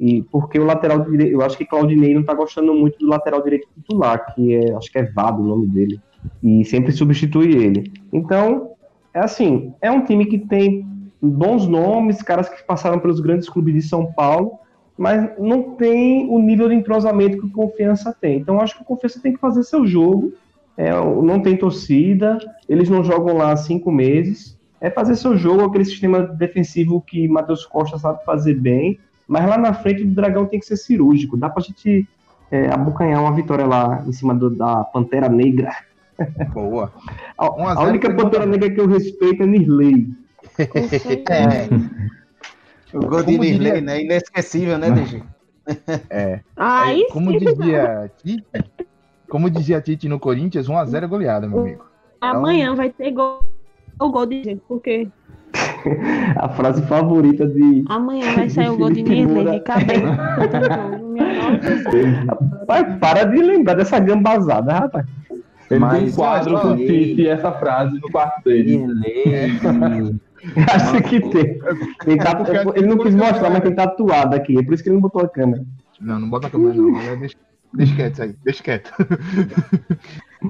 [0.00, 3.42] e porque o lateral direito, eu acho que Claudinei não tá gostando muito do lateral
[3.42, 6.00] direito titular, que é, acho que é Vado o nome dele,
[6.42, 7.92] e sempre substitui ele.
[8.10, 8.70] Então,
[9.12, 10.86] é assim, é um time que tem
[11.20, 14.52] bons nomes, caras que passaram pelos grandes clubes de São Paulo,
[14.96, 18.38] mas não tem o nível de entrosamento que o Confiança tem.
[18.38, 20.32] Então acho que o Confiança tem que fazer seu jogo.
[20.76, 22.38] É, não tem torcida,
[22.68, 24.58] eles não jogam lá há cinco meses.
[24.80, 28.98] É fazer seu jogo, aquele sistema defensivo que Matheus Costa sabe fazer bem.
[29.30, 31.36] Mas lá na frente do Dragão tem que ser cirúrgico.
[31.36, 32.04] Dá pra gente
[32.50, 35.72] é, abocanhar uma vitória lá em cima do, da Pantera Negra.
[36.52, 36.92] Boa.
[37.38, 40.08] A, a única Pantera Negra que eu respeito é Nirley.
[40.58, 41.68] é.
[42.92, 44.02] O gol de Nirley, né?
[44.02, 45.22] Inesquecível, né, DG?
[46.10, 46.40] É.
[46.56, 47.38] Aí é, como sim.
[47.38, 48.44] dizia Tite,
[49.28, 51.84] como dizia Tite no Corinthians, 1x0 é goleada, meu amigo.
[52.20, 53.44] Amanhã vai ter gol,
[54.00, 55.06] o gol de gente, porque
[56.36, 57.84] A frase favorita de.
[57.88, 60.06] amanhã vai sair o gol de Nirley de cabeça.
[62.28, 65.06] Rapaz, para de lembrar dessa gambazada, rapaz.
[65.30, 68.78] Ele tem Mas- um quadro com o Tite e essa frase no quarto dele.
[68.78, 70.20] Nirley,
[70.72, 71.58] Acho que tem.
[72.06, 72.42] Ele, tá-
[72.74, 74.58] ele não quis mostrar, mas tem tatuado aqui.
[74.58, 75.62] É por isso que ele não botou a câmera.
[76.00, 76.92] Não, não bota a câmera, não.
[77.18, 77.36] Deixa,
[77.74, 78.92] deixa quieto isso aí, deixa quieto.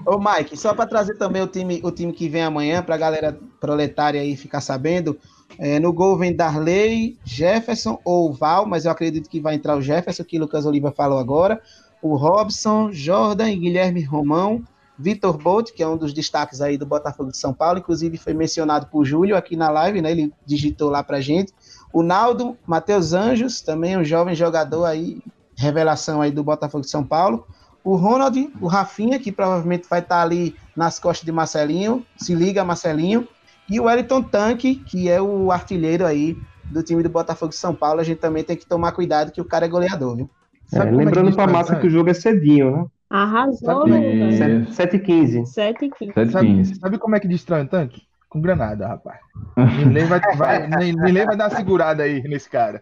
[0.07, 2.99] Ô, Mike, só para trazer também o time, o time que vem amanhã, para a
[2.99, 5.19] galera proletária aí ficar sabendo.
[5.59, 9.83] é, no gol vem Darley, Jefferson ou Val, mas eu acredito que vai entrar o
[9.83, 11.61] Jefferson, que o Lucas Oliva falou agora.
[12.01, 14.63] O Robson, Jordan e Guilherme Romão.
[15.01, 18.35] Vitor Bolt, que é um dos destaques aí do Botafogo de São Paulo, inclusive foi
[18.35, 20.11] mencionado por Júlio aqui na live, né?
[20.11, 21.55] Ele digitou lá pra gente.
[21.91, 25.23] O Naldo, Matheus Anjos, também um jovem jogador aí,
[25.57, 27.47] revelação aí do Botafogo de São Paulo.
[27.83, 32.65] O Ronald, o Rafinha, que provavelmente vai estar ali nas costas de Marcelinho, se liga
[32.65, 33.27] Marcelinho,
[33.69, 37.75] e o Wellington Tanque, que é o artilheiro aí do time do Botafogo de São
[37.75, 38.01] Paulo.
[38.01, 40.31] A gente também tem que tomar cuidado que o cara é goleador, viu?
[40.73, 41.81] É, é lembrando pra destrói massa tanque?
[41.83, 42.85] que o jogo é cedinho, né?
[43.09, 44.75] Arrasou, Sabe- Lucas.
[44.75, 45.47] 7 e 15.
[45.47, 46.13] 7 e 15.
[46.13, 46.75] 7 Sabe, 15.
[46.77, 48.03] sabe como é que destrói um tanque?
[48.29, 49.19] Com granada, rapaz.
[49.57, 50.69] Nirley vai, vai,
[51.27, 52.81] vai dar uma segurada aí nesse cara.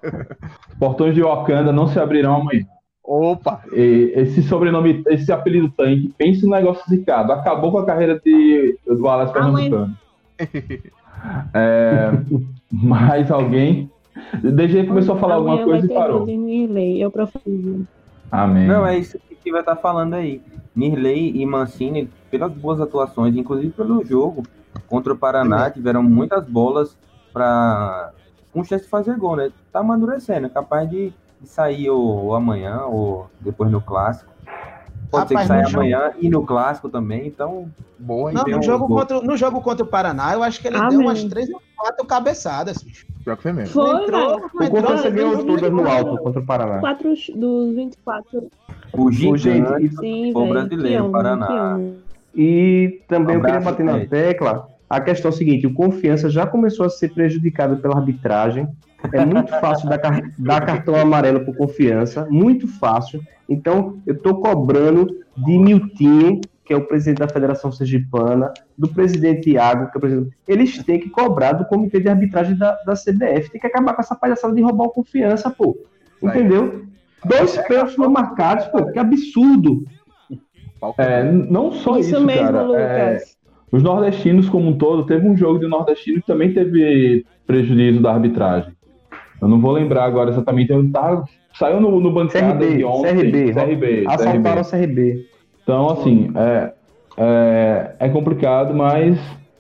[0.78, 2.66] Portões de Wakanda não se abrirão amanhã.
[3.08, 3.62] Opa!
[3.72, 7.32] E esse sobrenome, esse apelido tanque, pense no negócio zicado.
[7.32, 9.96] Acabou com a carreira de, do Alex Pernambucano.
[11.54, 12.10] É,
[12.70, 13.90] mais alguém?
[14.42, 16.26] DG começou a falar alguma coisa vai e parou.
[16.26, 17.86] Nirley, eu profetizo.
[18.30, 18.68] Amém.
[18.68, 20.42] Não, é isso que o Tiva tá falando aí.
[20.76, 24.42] Nirley e Mancini, pelas boas atuações, inclusive pelo jogo
[24.86, 26.94] contra o Paraná, tiveram muitas bolas
[27.32, 28.12] para
[28.52, 29.50] com chance de fazer gol, né?
[29.72, 31.10] Tá amadurecendo, é capaz de,
[31.40, 34.30] de sair ou, ou amanhã ou depois no clássico.
[35.10, 37.68] Pode Rapaz, ser que saia jogo- amanhã e no clássico também, então
[37.98, 38.30] Boa?
[38.32, 38.98] Não, no um jogo, gol.
[38.98, 40.90] contra, no jogo contra o Paraná, eu acho que ele Amém.
[40.90, 42.80] deu umas três ou quatro cabeçadas.
[42.82, 43.04] bicho.
[43.24, 43.72] Pior que foi mesmo.
[43.72, 46.78] Foi, entrou, não O ganhou não todas no alto contra o Paraná.
[46.78, 48.46] Quatro dos 24.
[48.92, 51.80] o gigante gente, Sim, foi o brasileiro, homem, Paraná.
[52.34, 54.68] E também eu queria bater na tecla.
[54.88, 58.68] A questão é a seguinte: o Confiança já começou a ser prejudicado pela arbitragem.
[59.12, 59.98] É muito fácil dar,
[60.38, 63.20] dar cartão amarelo por confiança, muito fácil.
[63.48, 65.06] Então, eu estou cobrando
[65.36, 70.00] de Miltinho, que é o presidente da Federação Sergipana, do presidente Iago, que é o
[70.00, 70.36] presidente.
[70.46, 73.50] Eles têm que cobrar do comitê de arbitragem da, da CBF.
[73.50, 75.78] Tem que acabar com essa palhaçada de roubar o confiança, pô.
[76.22, 76.84] Entendeu?
[77.24, 79.84] Dois pênaltis não marcados, pô, que absurdo.
[80.98, 82.58] É, n- não só isso, Isso mesmo, cara.
[82.58, 83.36] É, Lucas.
[83.72, 88.12] os nordestinos como um todo, teve um jogo de nordestino que também teve prejuízo da
[88.12, 88.72] arbitragem.
[89.40, 90.72] Eu não vou lembrar agora exatamente.
[90.72, 91.24] Eu tava,
[91.58, 93.16] saiu no, no bancada CRB, de ontem.
[93.16, 94.66] CRB, CRB, Assaltaram CRB.
[94.66, 95.26] o CRB.
[95.62, 96.72] Então, assim, é,
[97.16, 99.18] é, é complicado, mas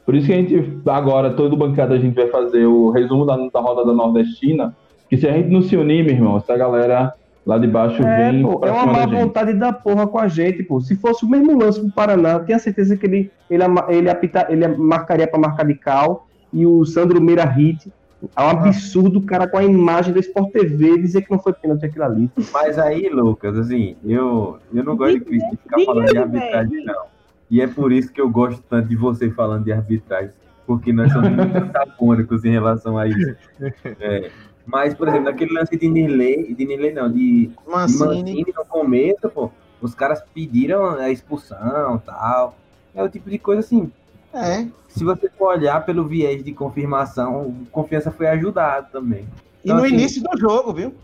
[0.08, 3.36] por isso que a gente, agora, todo bancada, a gente vai fazer o resumo da,
[3.36, 4.74] da rodada nordestina.
[5.08, 7.12] Que se a gente não se unir, meu irmão, essa galera
[7.46, 10.28] lá de baixo É, vem pô, é uma má da vontade da porra com a
[10.28, 10.80] gente, pô.
[10.80, 14.66] Se fosse o mesmo lance pro Paraná, tenho certeza que ele, ele, ele, apita, ele
[14.68, 17.92] marcaria pra marcar de cal e o Sandro Meira hit.
[18.34, 21.52] É um absurdo o cara com a imagem da Sport TV dizer que não foi
[21.52, 22.30] pênalti aquilo ali.
[22.52, 27.04] Mas aí, Lucas, assim, eu, eu não gosto de, de ficar falando de arbitragem, não.
[27.50, 30.32] E é por isso que eu gosto tanto de você falando de arbitragem,
[30.66, 33.36] porque nós somos muito antagônicos em relação a isso.
[34.00, 34.30] É,
[34.66, 38.22] mas, por exemplo, naquele lance de Nirley, de Nirley não, de, de Mancini.
[38.22, 39.50] Mancini no começo, pô,
[39.80, 42.56] os caras pediram a expulsão tal.
[42.94, 43.90] É o tipo de coisa assim,
[44.38, 44.68] É.
[44.88, 49.26] se você for olhar pelo viés de confirmação, confiança foi ajudado também.
[49.64, 50.94] E Então, no assim, início do jogo, viu?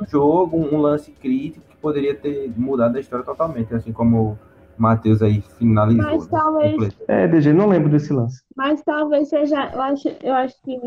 [0.00, 4.38] um jogo, um lance crítico que poderia ter mudado a história totalmente, assim como o
[4.76, 6.04] Matheus aí finalizou.
[6.04, 6.28] Mas né?
[6.30, 6.96] talvez-.
[7.06, 8.42] É, DG, não lembro desse lance.
[8.56, 9.70] Mas talvez seja.
[9.72, 10.80] Eu acho, eu acho que.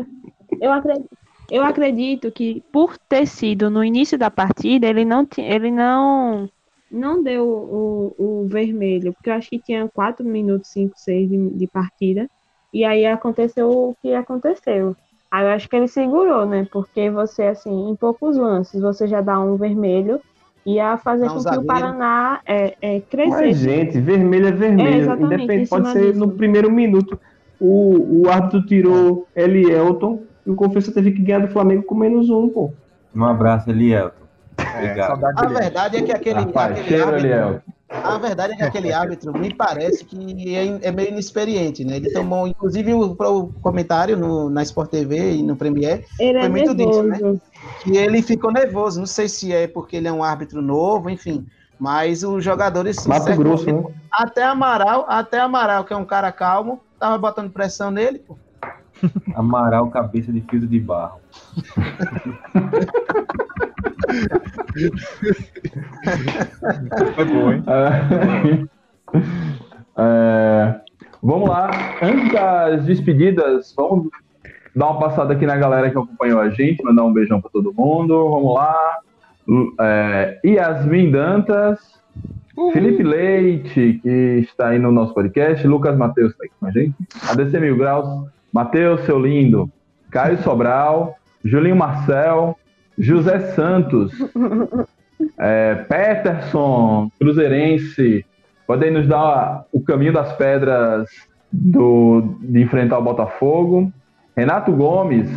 [0.60, 1.08] Eu acredito,
[1.50, 6.48] eu acredito que por ter sido no início da partida, ele não, ele não,
[6.90, 11.50] não deu o, o vermelho, porque eu acho que tinha 4 minutos, 5, 6 de,
[11.50, 12.28] de partida.
[12.72, 14.96] E aí aconteceu o que aconteceu.
[15.30, 16.66] Aí eu acho que ele segurou, né?
[16.70, 20.20] Porque você, assim, em poucos lances, você já dá um vermelho
[20.66, 21.64] ia fazer um com que zagueiro.
[21.64, 23.54] o Paraná é, é, Mas, crescesse.
[23.54, 25.12] gente, vermelho é É, vermelho.
[25.18, 26.18] Independente, em pode ser disso.
[26.18, 27.18] no primeiro minuto.
[27.58, 32.28] O, o árbitro tirou Elielton e o Confiança teve que ganhar do Flamengo com menos
[32.30, 32.70] um, pô.
[33.14, 34.27] Um abraço, Elielton.
[34.58, 35.00] É,
[35.36, 39.32] A verdade é que aquele, Rapaz, aquele cheiro, árbitro, a verdade é que aquele árbitro
[39.32, 41.96] me parece que é, é meio inexperiente, né?
[41.96, 46.40] Ele tomou, inclusive, o, o comentário no, na Sport TV e no Premier, Ele é
[46.42, 47.32] Foi muito disso, nervoso.
[47.34, 47.40] né?
[47.82, 48.98] que ele ficou nervoso.
[48.98, 51.46] Não sei se é porque ele é um árbitro novo, enfim.
[51.78, 53.84] Mas os jogadores Mato Grosso, né?
[54.10, 58.36] Até Amaral, até Amaral, que é um cara calmo, tava botando pressão nele, pô.
[59.34, 61.20] Amaral, cabeça de filtro de barro.
[67.14, 67.64] Foi bom, hein?
[69.96, 70.80] É,
[71.22, 71.70] vamos lá.
[72.02, 74.08] Antes das despedidas, vamos
[74.74, 77.72] dar uma passada aqui na galera que acompanhou a gente, mandar um beijão para todo
[77.72, 78.30] mundo.
[78.30, 78.98] Vamos lá.
[79.80, 81.98] É, Yasmin Dantas,
[82.72, 84.08] Felipe Leite, que
[84.42, 86.94] está aí no nosso podcast, Lucas Matheus está aqui com a gente,
[87.30, 89.70] ADC Mil Graus, Matheus, seu lindo,
[90.10, 92.56] Caio Sobral, Julinho Marcel,
[92.98, 94.12] José Santos,
[95.38, 98.24] é, Peterson, Cruzeirense,
[98.66, 101.08] podem nos dar o caminho das pedras
[101.52, 103.92] do, de enfrentar o Botafogo.
[104.36, 105.28] Renato Gomes,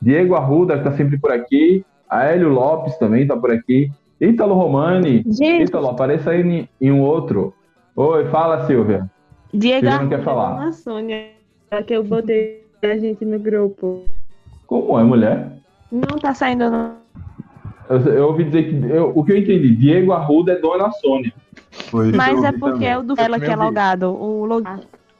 [0.00, 3.90] Diego Arruda, que está sempre por aqui, Aélio Lopes também está por aqui,
[4.20, 7.54] Ítalo Romani, Gente, Ítalo, apareça aí em, em um outro.
[7.96, 9.10] Oi, fala, Silvia.
[9.52, 10.72] Diego Silvia não quer falar.
[10.72, 11.28] Sônia,
[11.82, 14.04] que eu botei a gente no grupo.
[14.66, 15.52] Como é, mulher?
[15.90, 16.96] Não tá saindo, não.
[17.88, 18.90] Eu, eu ouvi dizer que.
[18.90, 21.32] eu- o que eu entendi, Diego Arruda é Dona Sônia.
[21.90, 22.88] Foi isso Mas é porque também.
[22.88, 24.10] é o do ela que é logado.
[24.10, 24.64] O log...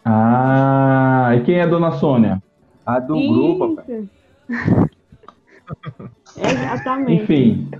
[0.04, 2.42] Ah, e quem é Dona Sônia?
[2.86, 3.88] A do grupo, rapaz.
[3.88, 4.88] Isso.
[6.36, 7.12] Exatamente.
[7.12, 7.70] Enfim,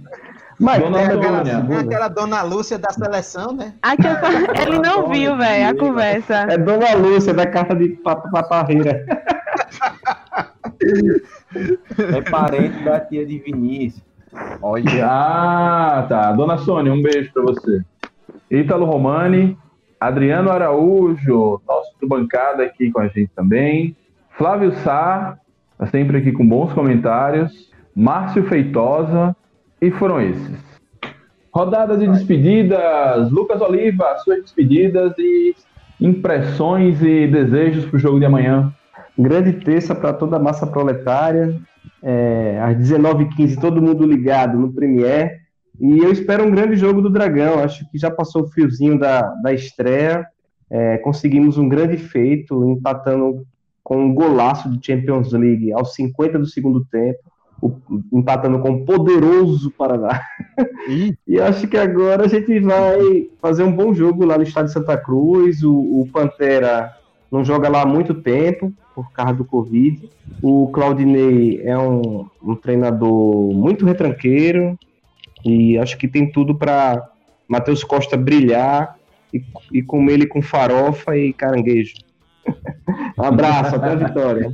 [0.58, 1.64] Mas Dona é aquela, Antônia.
[1.68, 3.74] tem aquela dona Lúcia da seleção, né?
[3.82, 4.14] Aqui eu-
[4.62, 6.34] Ele não viu, velho, a conversa.
[6.48, 9.04] É Dona Lúcia, da carta de papa pra parreira.
[12.16, 14.02] É parente da tia de Vinícius.
[14.60, 16.32] Olha, Ah, tá.
[16.32, 17.82] Dona Sônia, um beijo pra você.
[18.50, 19.56] Ítalo Romani,
[20.00, 23.96] Adriano Araújo, nosso do bancada aqui com a gente também.
[24.36, 25.36] Flávio Sá,
[25.78, 27.70] tá sempre aqui com bons comentários.
[27.94, 29.36] Márcio Feitosa,
[29.86, 30.58] e foram esses.
[31.52, 33.30] Rodada de despedidas.
[33.30, 35.54] Lucas Oliva, suas despedidas e
[36.00, 38.72] impressões e desejos pro jogo de amanhã.
[39.16, 41.60] Grande terça para toda a massa proletária.
[42.02, 45.40] É, às 19h15, todo mundo ligado no Premier.
[45.80, 47.60] E eu espero um grande jogo do Dragão.
[47.60, 50.26] Acho que já passou o fiozinho da, da estreia.
[50.70, 53.46] É, conseguimos um grande feito, empatando
[53.82, 57.33] com um golaço de Champions League aos 50 do segundo tempo.
[57.60, 57.72] O-
[58.12, 60.20] empatando com o poderoso Paraná.
[60.88, 61.16] Ih.
[61.26, 64.96] E acho que agora a gente vai fazer um bom jogo lá no estádio Santa
[64.96, 65.62] Cruz.
[65.62, 66.92] O, o Pantera
[67.30, 70.08] não joga lá há muito tempo por causa do Covid.
[70.42, 74.78] O Claudinei é um, um treinador muito retranqueiro
[75.44, 77.02] e acho que tem tudo para
[77.48, 78.96] Matheus Costa brilhar
[79.32, 79.42] e,
[79.72, 81.94] e comer ele com farofa e caranguejo.
[83.18, 84.52] Um abraço, até a vitória.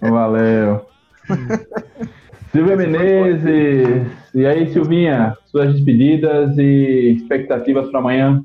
[0.00, 0.86] Valeu.
[2.52, 4.06] Silvia Menezes.
[4.34, 8.44] E aí, Silvinha, suas despedidas e expectativas para amanhã?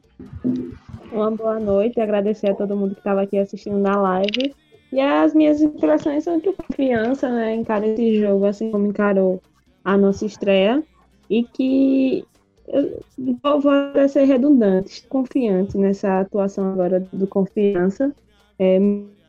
[1.11, 4.53] Uma boa noite, agradecer a todo mundo que estava aqui assistindo na live.
[4.91, 9.41] E as minhas impressões são que o confiança, né, encara esse jogo assim como encarou
[9.83, 10.83] a nossa estreia.
[11.29, 12.25] E que
[12.67, 13.01] eu
[13.41, 18.13] vou, vou ser redundante, confiante nessa atuação agora do confiança.
[18.59, 18.79] É,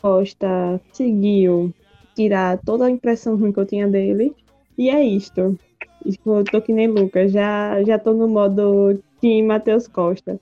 [0.02, 1.72] Costa conseguiu
[2.14, 4.34] tirar toda a impressão ruim que eu tinha dele.
[4.76, 5.58] E é isto.
[6.02, 10.38] Tipo, eu tô que nem Lucas, já, já tô no modo Team Matheus Costa.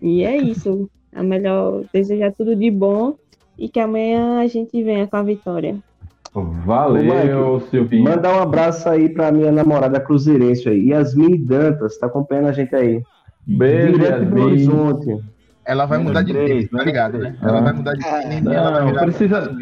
[0.00, 0.88] E é isso.
[1.12, 3.14] É melhor desejar tudo de bom
[3.58, 5.76] e que amanhã a gente venha com a vitória.
[6.34, 8.02] Valeu, Silvinha.
[8.02, 12.74] Mandar um abraço aí pra minha namorada cruzeirense aí, Yasmin Dantas, tá acompanhando a gente
[12.74, 13.02] aí.
[13.46, 14.42] Beijo, Direto do Yasmin.
[14.42, 15.24] Horizonte.
[15.64, 16.84] Ela vai mudar de Três, time, tá né?
[16.84, 17.36] ligado, né?
[17.42, 19.56] Ela vai mudar de time e ela vai Não, virar precisa,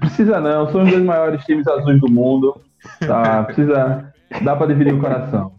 [0.00, 0.70] precisa não.
[0.70, 2.60] São os dois maiores times azuis do mundo.
[3.06, 4.12] Tá, precisa.
[4.42, 5.52] Dá para dividir o coração.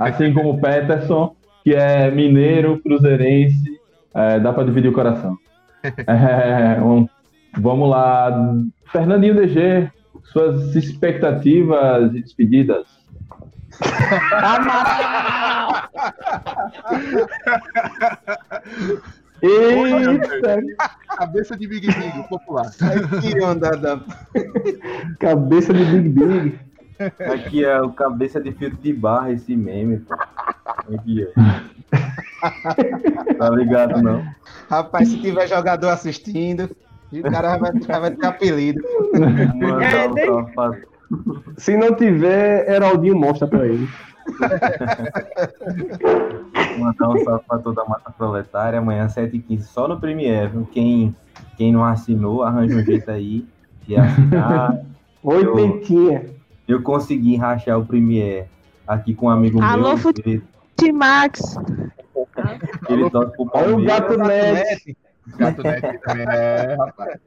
[0.00, 3.78] Assim como o Peterson, que é mineiro, cruzeirense,
[4.14, 5.36] é, dá para dividir o coração.
[6.06, 7.06] É, um-
[7.58, 8.54] vamos lá.
[8.90, 9.90] Fernandinho DG,
[10.24, 12.86] suas expectativas e despedidas.
[19.42, 20.62] Eita!
[21.16, 22.70] cabeça de Big Big, popular.
[23.20, 24.00] Que onda da...
[25.18, 26.60] Cabeça de Big Big.
[27.32, 30.14] Aqui é o cabeça de filtro de barra, esse meme, pô.
[30.94, 31.32] Aqui, ó.
[33.38, 34.24] Tá ligado, não?
[34.68, 36.74] Rapaz, se tiver jogador assistindo,
[37.12, 38.82] o cara vai, vai ter apelido.
[39.12, 40.72] Mandar um pra
[41.58, 43.88] Se não tiver, Heraldinho mostra pra ele.
[46.78, 48.78] Mandar um salve pra toda a massa proletária.
[48.78, 50.48] Amanhã, 7h15, só no Premiere.
[50.48, 50.66] viu?
[50.72, 51.14] Quem,
[51.56, 53.46] quem não assinou, arranja um jeito aí
[53.86, 54.78] de assinar.
[55.22, 56.24] Oitentinha.
[56.68, 58.46] Eu consegui rachar o Premiere
[58.86, 59.96] aqui com um amigo Alô, meu.
[59.98, 61.56] fut- Ele, Max.
[62.88, 63.98] ele torce pro Olha o Palmeiras.
[63.98, 64.96] gato net.
[65.38, 67.18] Gato Net também é, rapaz.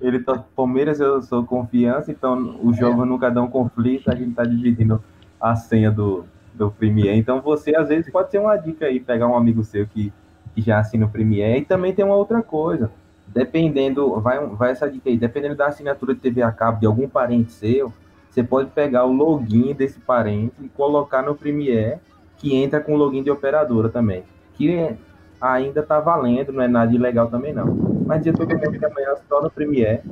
[0.00, 4.34] Ele torce pro Palmeiras, eu sou confiança, então os jogos nunca dão conflito, a gente
[4.34, 5.02] tá dividindo
[5.40, 6.24] a senha do,
[6.54, 7.18] do Premiere.
[7.18, 10.12] Então você, às vezes, pode ser uma dica aí, pegar um amigo seu que,
[10.54, 11.60] que já assina o Premiere.
[11.60, 12.90] E também tem uma outra coisa.
[13.26, 17.08] Dependendo, vai, vai essa dica aí, dependendo da assinatura de TV a cabo de algum
[17.08, 17.92] parente seu,
[18.28, 21.98] você pode pegar o login desse parente e colocar no Premiere,
[22.36, 24.24] que entra com o login de operadora também.
[24.54, 24.96] Que
[25.40, 27.66] ainda tá valendo, não é nada ilegal também não.
[28.06, 30.02] Mas dia todo mundo que amanhã só no Premiere,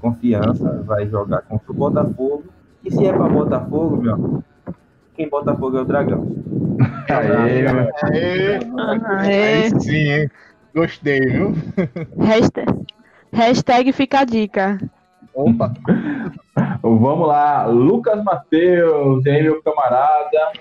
[0.00, 2.44] confiança, vai jogar contra o Botafogo.
[2.84, 4.44] E se é pra Botafogo, meu,
[5.16, 6.26] quem Botafogo é o Dragão.
[7.08, 7.88] Aê, meu.
[8.02, 8.58] Aê,
[9.24, 9.64] É.
[9.64, 10.30] aí sim, hein?
[10.74, 11.54] Gostei, viu?
[12.18, 12.72] Hashtag,
[13.32, 14.78] hashtag fica a dica.
[15.34, 15.72] Opa.
[16.82, 20.52] Vamos lá, Lucas Matheus, e aí, meu camarada.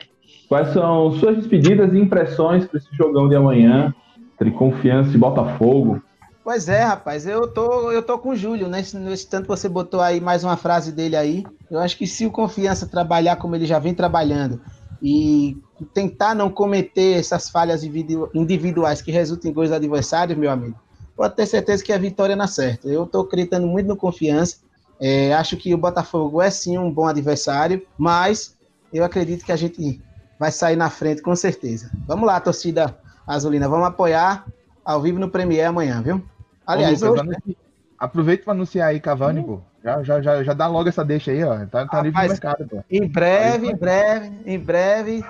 [0.48, 3.94] Quais são suas despedidas e impressões para esse jogão de amanhã
[4.36, 6.02] entre Confiança e Botafogo?
[6.46, 8.84] Pois é, rapaz, eu tô, eu tô com o Júlio, né?
[8.94, 11.44] Nesse, tanto você botou aí mais uma frase dele aí.
[11.72, 14.62] Eu acho que se o Confiança trabalhar como ele já vem trabalhando
[15.02, 15.58] e
[15.92, 20.80] tentar não cometer essas falhas individu- individuais que resultam em gols adversários, meu amigo,
[21.18, 22.88] pode ter certeza que a vitória na certa.
[22.88, 24.58] Eu tô acreditando muito no Confiança.
[25.02, 28.52] É, acho que o Botafogo é sim um bom adversário, mas
[28.94, 30.00] eu acredito que a gente
[30.38, 31.90] vai sair na frente com certeza.
[32.08, 34.46] Vamos lá, torcida azulina, vamos apoiar
[34.86, 36.24] ao vivo no Premier amanhã, viu?
[36.66, 37.56] Aliás, Ô, Lucas, hoje, né?
[37.98, 39.60] Aproveita pra anunciar aí Cavani, pô.
[39.84, 41.66] Já, já, já, já dá logo essa deixa aí, ó.
[41.68, 42.84] Tá, tá livre no mercado, pô.
[42.90, 45.24] em breve, em breve, em breve.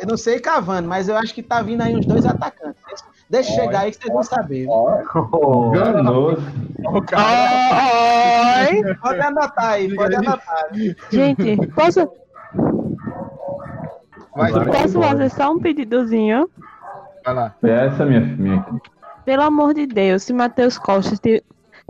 [0.00, 2.80] Eu não sei Cavani, mas eu acho que tá vindo aí uns dois atacantes.
[3.28, 4.62] Deixa, Olha, chegar aí que vocês vão saber.
[4.62, 4.70] viu?
[4.70, 6.42] Ó, Enganoso.
[6.78, 8.68] o cara.
[8.68, 8.94] Oi!
[8.96, 10.66] Pode anotar aí, pode anotar.
[11.10, 12.08] Gente, posso,
[14.34, 14.64] Vai, Vai.
[14.66, 16.48] posso fazer só um pedidozinho?
[17.24, 17.54] vai lá.
[17.62, 18.64] Essa, minha, minha.
[19.24, 21.42] Pelo amor de Deus, se Matheus Costa te-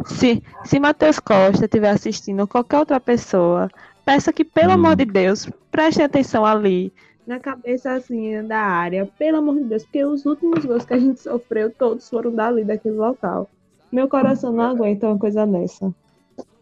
[0.07, 3.69] se, se Matheus Costa estiver assistindo ou qualquer outra pessoa,
[4.05, 4.75] peça que, pelo Hum.
[4.75, 6.93] amor de Deus, preste atenção ali,
[7.27, 11.21] na cabeçazinha da área, pelo amor de Deus, porque os últimos gols que a gente
[11.21, 13.49] sofreu, todos foram dali, daquele local.
[13.93, 15.87] Meu coração não aguenta uma coisa dessa.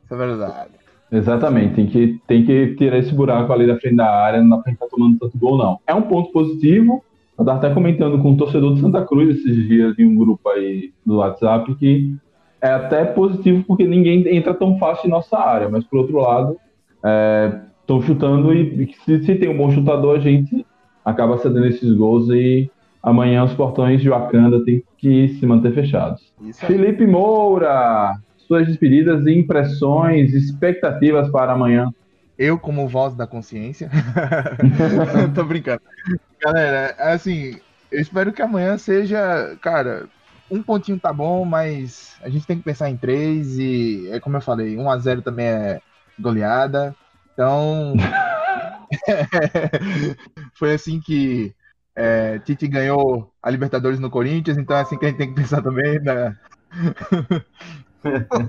[0.05, 0.71] Isso é verdade.
[1.11, 4.63] Exatamente, tem que, tem que tirar esse buraco ali da frente da área, não dá
[4.63, 5.79] pra estar tomando tanto gol, não.
[5.87, 7.03] É um ponto positivo.
[7.39, 10.49] Eu tava até comentando com um torcedor de Santa Cruz esses dias em um grupo
[10.49, 12.17] aí do WhatsApp que
[12.61, 16.57] é até positivo porque ninguém entra tão fácil em nossa área, mas por outro lado,
[17.81, 20.67] estão chutando e se, se tem um bom chutador, a gente
[21.05, 22.69] acaba cedendo esses gols e
[23.01, 26.35] amanhã os portões de Wakanda têm que se manter fechados.
[26.55, 31.93] Felipe Moura, suas despedidas e impressões, expectativas para amanhã.
[32.39, 33.91] Eu, como voz da consciência.
[35.35, 35.83] Tô brincando.
[36.41, 37.61] Galera, assim,
[37.91, 40.09] eu espero que amanhã seja, cara,
[40.49, 44.37] um pontinho tá bom, mas a gente tem que pensar em três e, é como
[44.37, 45.81] eu falei, 1 a 0 também é
[46.19, 46.95] goleada.
[47.33, 47.95] Então,
[50.55, 51.53] foi assim que
[51.95, 55.41] é, Tite ganhou a Libertadores no Corinthians, então é assim que a gente tem que
[55.41, 55.99] pensar também.
[55.99, 56.37] Né?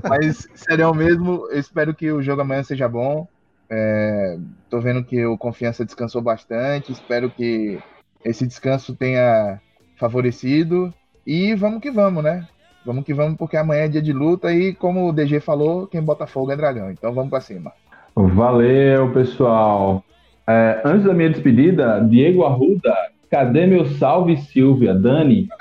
[0.07, 3.27] Mas, sério mesmo, eu espero que o jogo amanhã seja bom.
[3.69, 4.37] É,
[4.69, 6.91] tô vendo que o Confiança descansou bastante.
[6.91, 7.79] Espero que
[8.25, 9.59] esse descanso tenha
[9.95, 10.93] favorecido.
[11.25, 12.47] E vamos que vamos, né?
[12.85, 14.51] Vamos que vamos, porque amanhã é dia de luta.
[14.51, 16.89] E como o DG falou, quem bota fogo é dragão.
[16.89, 17.71] Então vamos pra cima.
[18.15, 20.03] Valeu, pessoal.
[20.47, 22.93] É, antes da minha despedida, Diego Arruda,
[23.29, 24.93] cadê meu salve, Silvia?
[24.93, 25.47] Dani?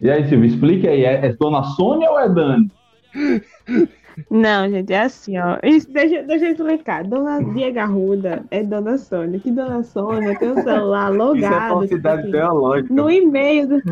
[0.00, 2.70] E aí, Silvia, explique aí, é, é Dona Sônia ou é Dani?
[4.30, 5.58] Não, gente, é assim, ó.
[5.62, 7.04] Isso, deixa, deixa eu explicar.
[7.04, 9.40] Dona Diego Arruda é Dona Sônia.
[9.40, 11.52] Que Dona Sônia tem um celular Isso é logado.
[11.52, 12.94] tipo falsidade assim, teológica.
[12.94, 13.82] no e-mail do...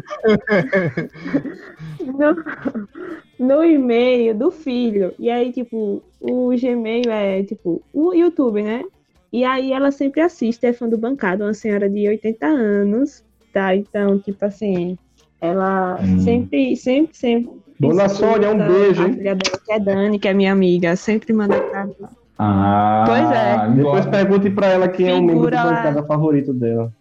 [3.39, 5.13] no, no e-mail do filho.
[5.19, 8.85] E aí, tipo, o Gmail é, tipo, o YouTube, né?
[9.33, 13.75] E aí ela sempre assiste, é fã do Bancada, uma senhora de 80 anos, tá?
[13.75, 14.99] Então, tipo assim,
[15.41, 16.19] ela Hum.
[16.21, 19.11] sempre, sempre, sempre Dona Sônia, um beijo, hein?
[19.11, 21.95] A filha dela, que é Dani, que é minha amiga, sempre manda pra mim.
[22.39, 23.69] Ah, Pois é.
[23.77, 25.73] Depois pergunte pra ela quem é o membro de Figura lá.
[25.77, 26.93] bancada favorito dela.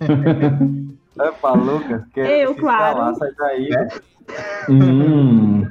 [1.18, 3.14] Opa, Lucas, quer Eu, claro.
[3.16, 3.68] sai daí.
[4.68, 5.64] Hum,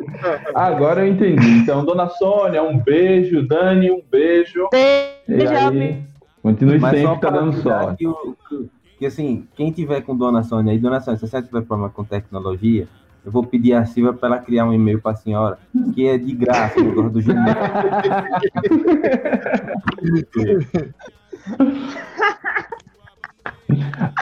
[0.53, 1.47] agora eu entendi.
[1.59, 3.47] Então, Dona Sônia, um beijo.
[3.47, 4.67] Dani, um beijo.
[4.73, 6.01] E Beijo, aí,
[6.41, 7.97] continue Mas sempre, tá dando sorte.
[8.05, 8.11] Que,
[8.49, 8.69] que-
[8.99, 12.03] que, assim, quem tiver com Dona Sônia aí, Dona Sônia, se você tiver problema com
[12.03, 12.87] tecnologia,
[13.27, 15.59] eu vou pedir a Silvia para ela criar um e-mail para a senhora,
[15.93, 17.55] que é de graça, o negócio do Gmail.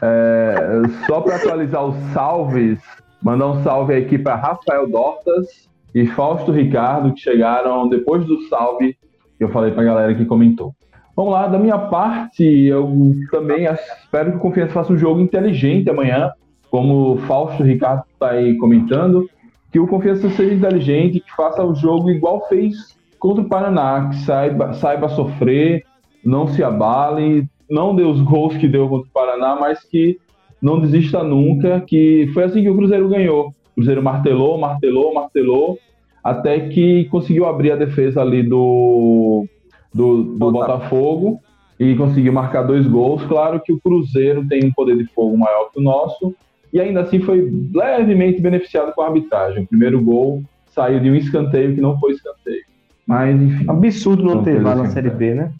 [0.02, 2.80] É, só para atualizar os salves,
[3.22, 8.98] mandar um salve aqui para Rafael Dortas e Fausto Ricardo, que chegaram depois do salve
[9.38, 10.74] que eu falei para a galera que comentou.
[11.16, 15.92] Vamos lá, da minha parte, eu também espero que o Confiança faça um jogo inteligente
[15.92, 16.32] amanhã,
[16.76, 19.30] como o Fausto Ricardo está aí comentando,
[19.72, 24.18] que o Confiança seja inteligente, que faça o jogo igual fez contra o Paraná, que
[24.18, 25.86] saiba, saiba sofrer,
[26.22, 30.20] não se abale, não dê os gols que deu contra o Paraná, mas que
[30.62, 33.54] não desista nunca, que foi assim que o Cruzeiro ganhou.
[33.72, 35.80] O Cruzeiro martelou, martelou, martelou,
[36.22, 39.48] até que conseguiu abrir a defesa ali do,
[39.94, 41.40] do, do Botafogo
[41.80, 43.24] e conseguiu marcar dois gols.
[43.24, 46.36] Claro que o Cruzeiro tem um poder de fogo maior que o nosso,
[46.76, 49.64] e ainda assim foi levemente beneficiado com a arbitragem.
[49.64, 52.66] O primeiro gol saiu de um escanteio que não foi escanteio.
[53.08, 53.66] Mas, enfim.
[53.70, 55.54] Absurdo não ter lá na que Série B, né?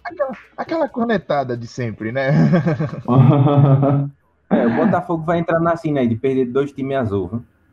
[0.58, 2.32] Aquela cornetada de sempre, né?
[4.48, 7.28] É, o Botafogo vai entrar na cena aí de perder dois times azul.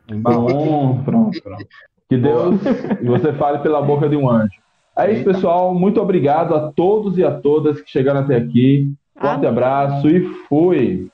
[0.07, 0.17] viu?
[0.17, 0.47] Embalou.
[0.49, 1.67] Pronto, pronto, pronto.
[2.09, 2.59] Que Deus
[2.99, 4.55] e você fale pela boca de um anjo.
[4.97, 5.75] É isso, pessoal.
[5.75, 8.91] Muito obrigado a todos e a todas que chegaram até aqui.
[9.15, 9.49] Forte Amém.
[9.49, 11.11] abraço e fui.